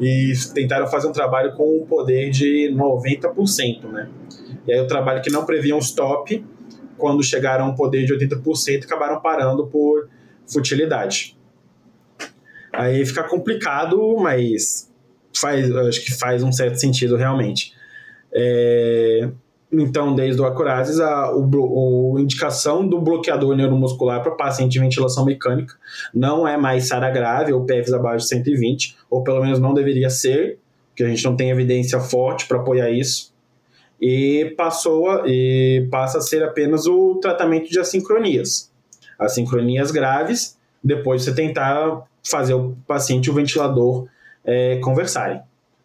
e 0.00 0.32
tentaram 0.54 0.86
fazer 0.86 1.06
um 1.06 1.12
trabalho 1.12 1.52
com 1.54 1.82
um 1.82 1.84
poder 1.84 2.30
de 2.30 2.72
90%. 2.74 3.82
Né? 3.92 4.08
E 4.66 4.72
aí, 4.72 4.80
o 4.80 4.86
trabalho 4.86 5.20
que 5.20 5.30
não 5.30 5.44
previa 5.44 5.76
um 5.76 5.80
stop, 5.80 6.42
quando 6.96 7.22
chegaram 7.22 7.66
a 7.66 7.68
um 7.68 7.74
poder 7.74 8.06
de 8.06 8.14
80%, 8.14 8.84
acabaram 8.84 9.20
parando 9.20 9.66
por 9.66 10.08
futilidade. 10.50 11.36
Aí 12.72 13.04
fica 13.04 13.24
complicado, 13.24 14.16
mas 14.18 14.90
faz, 15.34 15.74
acho 15.74 16.04
que 16.04 16.12
faz 16.18 16.42
um 16.42 16.52
certo 16.52 16.78
sentido 16.78 17.16
realmente. 17.16 17.72
É, 18.32 19.28
então, 19.70 20.14
desde 20.14 20.40
o 20.40 20.46
Acurasis, 20.46 20.98
a 21.00 21.34
o, 21.34 22.12
o, 22.12 22.18
indicação 22.18 22.86
do 22.86 23.00
bloqueador 23.00 23.54
neuromuscular 23.54 24.22
para 24.22 24.32
paciente 24.32 24.72
de 24.72 24.80
ventilação 24.80 25.24
mecânica 25.24 25.74
não 26.14 26.48
é 26.48 26.56
mais 26.56 26.88
SARA 26.88 27.10
grave 27.10 27.52
ou 27.52 27.64
PFs 27.64 27.92
abaixo 27.92 28.24
de 28.24 28.28
120, 28.28 28.96
ou 29.10 29.22
pelo 29.22 29.42
menos 29.42 29.58
não 29.58 29.74
deveria 29.74 30.08
ser, 30.08 30.58
porque 30.90 31.04
a 31.04 31.08
gente 31.08 31.24
não 31.24 31.36
tem 31.36 31.50
evidência 31.50 32.00
forte 32.00 32.46
para 32.46 32.58
apoiar 32.58 32.90
isso. 32.90 33.34
E 34.00 34.54
passou 34.56 35.10
a, 35.10 35.24
e 35.26 35.86
passa 35.90 36.18
a 36.18 36.20
ser 36.20 36.42
apenas 36.42 36.86
o 36.86 37.16
tratamento 37.16 37.68
de 37.68 37.78
assincronias 37.78 38.70
assincronias 39.18 39.90
graves, 39.90 40.56
depois 40.82 41.24
você 41.24 41.34
tentar 41.34 42.02
fazer 42.22 42.54
o 42.54 42.76
paciente 42.86 43.26
e 43.26 43.30
o 43.30 43.34
ventilador 43.34 44.06
é, 44.44 44.76
conversarem. 44.76 45.40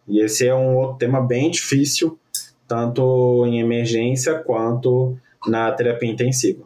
E 0.06 0.20
esse 0.20 0.46
é 0.46 0.54
um 0.54 0.76
outro 0.76 0.98
tema 0.98 1.20
bem 1.20 1.50
difícil, 1.50 2.18
tanto 2.68 3.44
em 3.46 3.60
emergência 3.60 4.34
quanto 4.38 5.16
na 5.46 5.70
terapia 5.72 6.10
intensiva. 6.10 6.64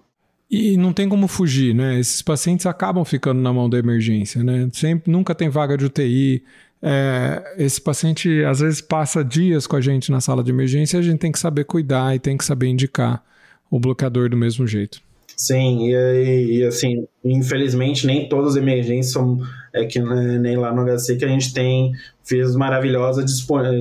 E 0.50 0.76
não 0.76 0.92
tem 0.92 1.08
como 1.08 1.28
fugir, 1.28 1.74
né? 1.74 1.98
Esses 1.98 2.22
pacientes 2.22 2.64
acabam 2.64 3.04
ficando 3.04 3.40
na 3.40 3.52
mão 3.52 3.68
da 3.68 3.78
emergência, 3.78 4.42
né? 4.42 4.68
Sempre, 4.72 5.12
nunca 5.12 5.34
tem 5.34 5.48
vaga 5.48 5.76
de 5.76 5.84
UTI. 5.84 6.42
É, 6.80 7.56
esse 7.58 7.80
paciente 7.80 8.42
às 8.44 8.60
vezes 8.60 8.80
passa 8.80 9.24
dias 9.24 9.66
com 9.66 9.76
a 9.76 9.80
gente 9.80 10.10
na 10.10 10.20
sala 10.20 10.42
de 10.42 10.50
emergência 10.50 10.96
e 10.96 11.00
a 11.00 11.02
gente 11.02 11.18
tem 11.18 11.32
que 11.32 11.38
saber 11.38 11.64
cuidar 11.64 12.14
e 12.14 12.18
tem 12.18 12.36
que 12.36 12.44
saber 12.44 12.68
indicar 12.68 13.22
o 13.70 13.78
bloqueador 13.78 14.30
do 14.30 14.36
mesmo 14.36 14.66
jeito. 14.66 15.02
Sim, 15.40 15.88
e, 15.88 16.58
e, 16.58 16.66
assim, 16.66 17.06
infelizmente 17.24 18.04
nem 18.04 18.28
todas 18.28 18.56
as 18.56 18.56
emergências 18.56 19.12
são 19.12 19.38
é 19.72 19.84
que 19.84 20.00
nem 20.00 20.56
lá 20.56 20.74
no 20.74 20.84
HC 20.84 21.16
que 21.16 21.24
a 21.24 21.28
gente 21.28 21.54
tem 21.54 21.92
FIS 22.24 22.56
maravilhosas 22.56 23.24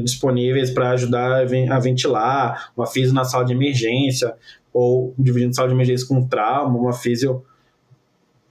disponíveis 0.03 0.69
para 0.69 0.91
ajudar 0.91 1.41
a 1.41 1.79
ventilar, 1.79 2.71
uma 2.77 2.85
FIS 2.85 3.11
na 3.11 3.23
sala 3.23 3.43
de 3.43 3.53
emergência, 3.53 4.35
ou 4.71 5.15
dividindo 5.17 5.55
sala 5.55 5.67
de 5.67 5.73
emergência 5.73 6.07
com 6.07 6.27
trauma, 6.27 6.77
uma 6.77 6.93
físio. 6.93 7.43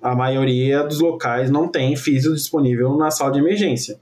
A 0.03 0.15
maioria 0.15 0.83
dos 0.83 0.99
locais 0.99 1.49
não 1.49 1.69
tem 1.69 1.95
físio 1.95 2.35
disponível 2.35 2.97
na 2.97 3.13
sala 3.13 3.31
de 3.31 3.39
emergência. 3.39 4.01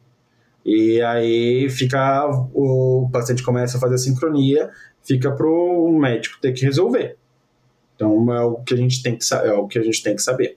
E 0.64 1.02
aí 1.02 1.68
fica 1.68 2.26
o 2.54 3.10
paciente 3.12 3.42
começa 3.42 3.76
a 3.76 3.80
fazer 3.80 3.96
a 3.96 3.98
sincronia, 3.98 4.70
fica 5.02 5.30
para 5.30 5.46
o 5.46 5.98
médico 5.98 6.38
ter 6.40 6.52
que 6.52 6.64
resolver. 6.64 7.18
Então 7.94 8.33
é 8.35 8.42
o 8.42 8.57
que 8.57 8.74
a 8.74 8.76
gente 8.76 9.02
tem 9.02 9.16
que, 9.16 9.24
é 9.35 9.52
o 9.52 9.66
que 9.66 9.78
a 9.78 9.83
gente 9.83 10.02
tem 10.02 10.16
que 10.16 10.22
saber. 10.22 10.57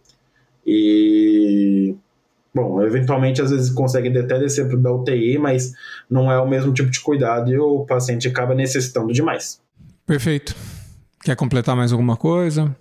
E 0.65 1.95
bom, 2.53 2.81
eventualmente 2.81 3.41
às 3.41 3.51
vezes 3.51 3.69
consegue 3.69 4.15
até 4.17 4.39
descer 4.39 4.67
da 4.77 4.91
UTI, 4.91 5.37
mas 5.37 5.73
não 6.09 6.31
é 6.31 6.39
o 6.39 6.47
mesmo 6.47 6.73
tipo 6.73 6.89
de 6.89 6.99
cuidado 6.99 7.51
e 7.51 7.57
o 7.57 7.85
paciente 7.85 8.27
acaba 8.27 8.55
necessitando 8.55 9.13
demais. 9.13 9.61
Perfeito. 10.05 10.55
Quer 11.23 11.35
completar 11.35 11.75
mais 11.75 11.91
alguma 11.91 12.17
coisa? 12.17 12.75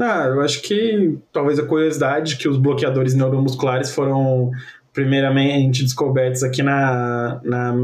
Ah, 0.00 0.26
eu 0.26 0.40
acho 0.40 0.62
que 0.62 1.18
talvez 1.32 1.58
a 1.58 1.66
curiosidade 1.66 2.36
que 2.36 2.48
os 2.48 2.56
bloqueadores 2.56 3.14
neuromusculares 3.14 3.90
foram 3.90 4.50
primeiramente 4.92 5.82
descobertos 5.82 6.42
aqui 6.42 6.62
na, 6.62 7.40
na, 7.42 7.74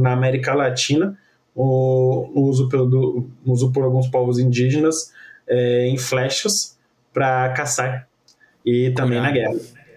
na 0.00 0.12
América 0.12 0.52
Latina, 0.54 1.16
o, 1.54 2.28
o 2.34 2.48
uso, 2.48 2.68
pelo, 2.68 3.28
uso 3.44 3.72
por 3.72 3.84
alguns 3.84 4.08
povos 4.08 4.38
indígenas 4.38 5.12
é, 5.50 5.86
em 5.88 5.98
flechas 5.98 6.78
para 7.12 7.50
caçar 7.50 8.08
e 8.64 8.90
também 8.92 9.20
na 9.20 9.30
guerra. 9.30 9.54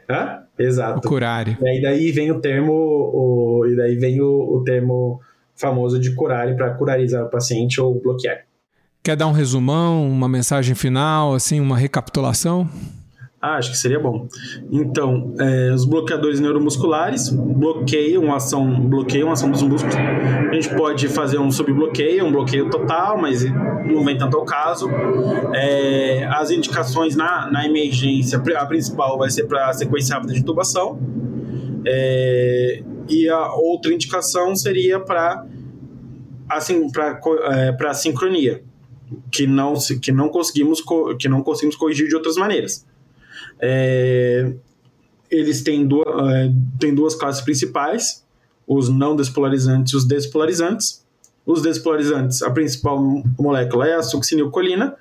Hã? 0.10 0.44
Exato. 0.58 1.00
O 1.00 1.10
curare. 1.10 1.58
E 1.62 1.82
daí 1.82 2.12
vem 2.12 2.32
o 2.32 2.42
termo, 2.42 2.74
o, 2.74 3.66
e 3.68 3.76
daí 3.76 3.96
vem 3.96 4.22
o, 4.22 4.58
o 4.58 4.64
termo 4.64 5.22
famoso 5.56 6.00
de 6.00 6.14
curare 6.14 6.56
para 6.56 6.72
curarizar 6.72 7.24
o 7.24 7.30
paciente 7.30 7.80
ou 7.80 8.00
bloquear. 8.02 8.46
Quer 9.04 9.16
dar 9.16 9.28
um 9.28 9.32
resumão, 9.32 10.08
uma 10.08 10.30
mensagem 10.30 10.76
final, 10.76 11.34
assim, 11.34 11.60
uma 11.60 11.78
recapitulação? 11.78 12.70
Ah, 13.46 13.58
acho 13.58 13.72
que 13.72 13.78
seria 13.78 14.00
bom. 14.00 14.26
Então, 14.72 15.36
é, 15.38 15.74
os 15.74 15.84
bloqueadores 15.84 16.40
neuromusculares 16.40 17.28
bloqueiam 17.30 18.32
a 18.32 18.38
ação, 18.38 18.80
bloqueiam 18.80 19.30
a 19.30 19.34
ação 19.34 19.52
dos 19.52 19.62
músculos. 19.62 19.94
A 19.98 20.54
gente 20.54 20.74
pode 20.74 21.10
fazer 21.10 21.40
um 21.40 21.52
subbloqueio, 21.52 22.24
um 22.24 22.32
bloqueio 22.32 22.70
total, 22.70 23.20
mas 23.20 23.44
não 23.44 24.06
vem 24.06 24.18
tanto 24.18 24.38
ao 24.38 24.46
caso. 24.46 24.90
É, 25.54 26.26
as 26.32 26.52
indicações 26.52 27.18
na, 27.18 27.52
na 27.52 27.68
emergência, 27.68 28.42
a 28.56 28.66
principal 28.66 29.18
vai 29.18 29.30
ser 29.30 29.44
para 29.44 29.74
sequência 29.74 30.16
rápida 30.16 30.32
de 30.32 30.40
intubação. 30.40 30.98
É, 31.86 32.82
e 33.10 33.28
a 33.28 33.54
outra 33.56 33.94
indicação 33.94 34.56
seria 34.56 35.02
para 35.02 35.46
assim, 36.50 36.90
para 36.90 37.90
é, 37.90 37.94
sincronia, 37.94 38.64
que 39.30 39.46
não, 39.46 39.74
que, 40.02 40.14
não 40.14 40.30
conseguimos, 40.30 40.82
que 41.20 41.28
não 41.28 41.44
conseguimos 41.44 41.76
corrigir 41.76 42.08
de 42.08 42.16
outras 42.16 42.38
maneiras. 42.38 42.86
É, 43.66 44.54
eles 45.32 45.64
têm 45.64 45.88
duas, 45.88 46.06
é, 46.34 46.52
têm 46.78 46.94
duas 46.94 47.16
classes 47.16 47.42
principais, 47.42 48.26
os 48.68 48.90
não 48.90 49.16
despolarizantes 49.16 49.94
e 49.94 49.96
os 49.96 50.06
despolarizantes. 50.06 51.02
Os 51.46 51.62
despolarizantes, 51.62 52.42
a 52.42 52.52
principal 52.52 53.00
molécula 53.40 53.88
é 53.88 53.96
a 53.96 54.04
succinilcolina, 54.04 54.98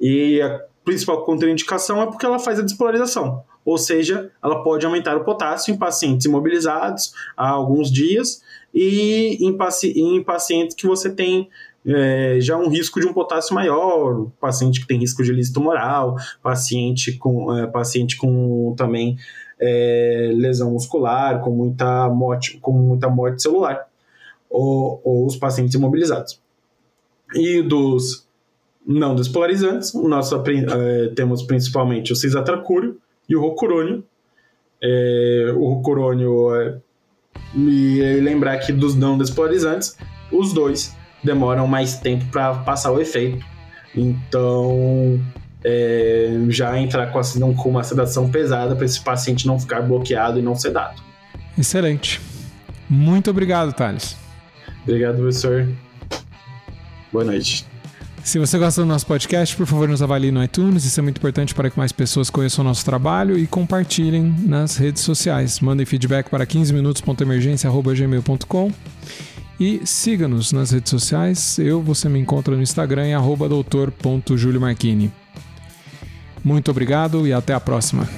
e 0.00 0.40
a 0.40 0.60
principal 0.84 1.24
contraindicação 1.24 2.00
é 2.00 2.06
porque 2.06 2.24
ela 2.24 2.38
faz 2.38 2.58
a 2.58 2.62
despolarização, 2.62 3.44
ou 3.64 3.76
seja, 3.76 4.30
ela 4.42 4.62
pode 4.62 4.86
aumentar 4.86 5.16
o 5.16 5.24
potássio 5.24 5.74
em 5.74 5.76
pacientes 5.76 6.24
imobilizados 6.24 7.12
há 7.36 7.48
alguns 7.50 7.90
dias 7.92 8.42
e 8.72 9.38
em, 9.40 9.56
paci 9.56 9.92
em 9.96 10.22
pacientes 10.22 10.74
que 10.74 10.86
você 10.86 11.10
tem 11.10 11.48
é, 11.86 12.38
já 12.40 12.56
um 12.56 12.68
risco 12.68 13.00
de 13.00 13.06
um 13.06 13.12
potássio 13.12 13.54
maior, 13.54 14.26
paciente 14.40 14.80
que 14.80 14.86
tem 14.86 14.98
risco 14.98 15.22
de 15.22 15.32
lícito 15.32 15.60
tumoral, 15.60 16.16
paciente 16.42 17.12
com, 17.16 17.56
é, 17.56 17.66
paciente 17.66 18.16
com 18.16 18.74
também 18.76 19.16
é, 19.60 20.32
lesão 20.34 20.72
muscular, 20.72 21.40
com 21.40 21.50
muita 21.50 22.08
morte, 22.08 22.58
com 22.58 22.72
muita 22.72 23.08
morte 23.08 23.42
celular, 23.42 23.86
ou, 24.50 25.00
ou 25.04 25.26
os 25.26 25.36
pacientes 25.36 25.74
imobilizados. 25.74 26.40
E 27.34 27.62
dos 27.62 28.26
não 28.86 29.14
despolarizantes, 29.14 29.92
nós 29.94 30.32
é, 30.32 31.08
temos 31.14 31.42
principalmente 31.42 32.12
o 32.12 32.16
cisatracúrio 32.16 32.98
e 33.28 33.36
o 33.36 33.40
rocurônio. 33.40 34.04
É, 34.80 35.52
o 35.56 35.74
rocurônio, 35.74 36.54
é, 36.54 36.78
e 37.54 38.20
lembrar 38.20 38.58
que 38.58 38.72
dos 38.72 38.94
não 38.94 39.18
despolarizantes, 39.18 39.96
os 40.30 40.52
dois 40.52 40.96
demoram 41.22 41.66
mais 41.66 41.98
tempo 41.98 42.24
para 42.26 42.54
passar 42.54 42.92
o 42.92 43.00
efeito. 43.00 43.44
Então, 43.94 45.20
é, 45.64 46.38
já 46.48 46.78
entrar 46.78 47.08
com, 47.08 47.18
assim, 47.18 47.40
com 47.54 47.68
uma 47.68 47.82
sedação 47.82 48.30
pesada 48.30 48.76
para 48.76 48.84
esse 48.84 49.00
paciente 49.00 49.46
não 49.46 49.58
ficar 49.58 49.80
bloqueado 49.82 50.38
e 50.38 50.42
não 50.42 50.54
sedado. 50.54 51.02
Excelente. 51.56 52.20
Muito 52.88 53.30
obrigado, 53.30 53.72
Thales. 53.72 54.16
Obrigado, 54.82 55.16
professor. 55.16 55.68
Boa 57.12 57.24
noite. 57.24 57.66
Se 58.22 58.38
você 58.38 58.56
gosta 58.58 58.82
do 58.82 58.86
nosso 58.86 59.06
podcast, 59.06 59.56
por 59.56 59.66
favor, 59.66 59.88
nos 59.88 60.02
avalie 60.02 60.30
no 60.30 60.44
iTunes. 60.44 60.84
Isso 60.84 61.00
é 61.00 61.02
muito 61.02 61.16
importante 61.16 61.54
para 61.54 61.70
que 61.70 61.78
mais 61.78 61.92
pessoas 61.92 62.28
conheçam 62.28 62.62
o 62.62 62.68
nosso 62.68 62.84
trabalho 62.84 63.38
e 63.38 63.46
compartilhem 63.46 64.34
nas 64.44 64.76
redes 64.76 65.02
sociais. 65.02 65.60
Mandem 65.60 65.86
feedback 65.86 66.28
para 66.28 66.46
15minutos.emergência.gmail.com 66.46 68.70
e 69.58 69.80
siga-nos 69.84 70.52
nas 70.52 70.70
redes 70.70 70.90
sociais. 70.90 71.58
Eu, 71.58 71.82
você 71.82 72.08
me 72.08 72.18
encontra 72.18 72.54
no 72.54 72.62
Instagram 72.62 73.06
em 73.08 73.14
doutor.juliomarchini. 73.48 75.12
Muito 76.44 76.70
obrigado 76.70 77.26
e 77.26 77.32
até 77.32 77.52
a 77.52 77.60
próxima. 77.60 78.08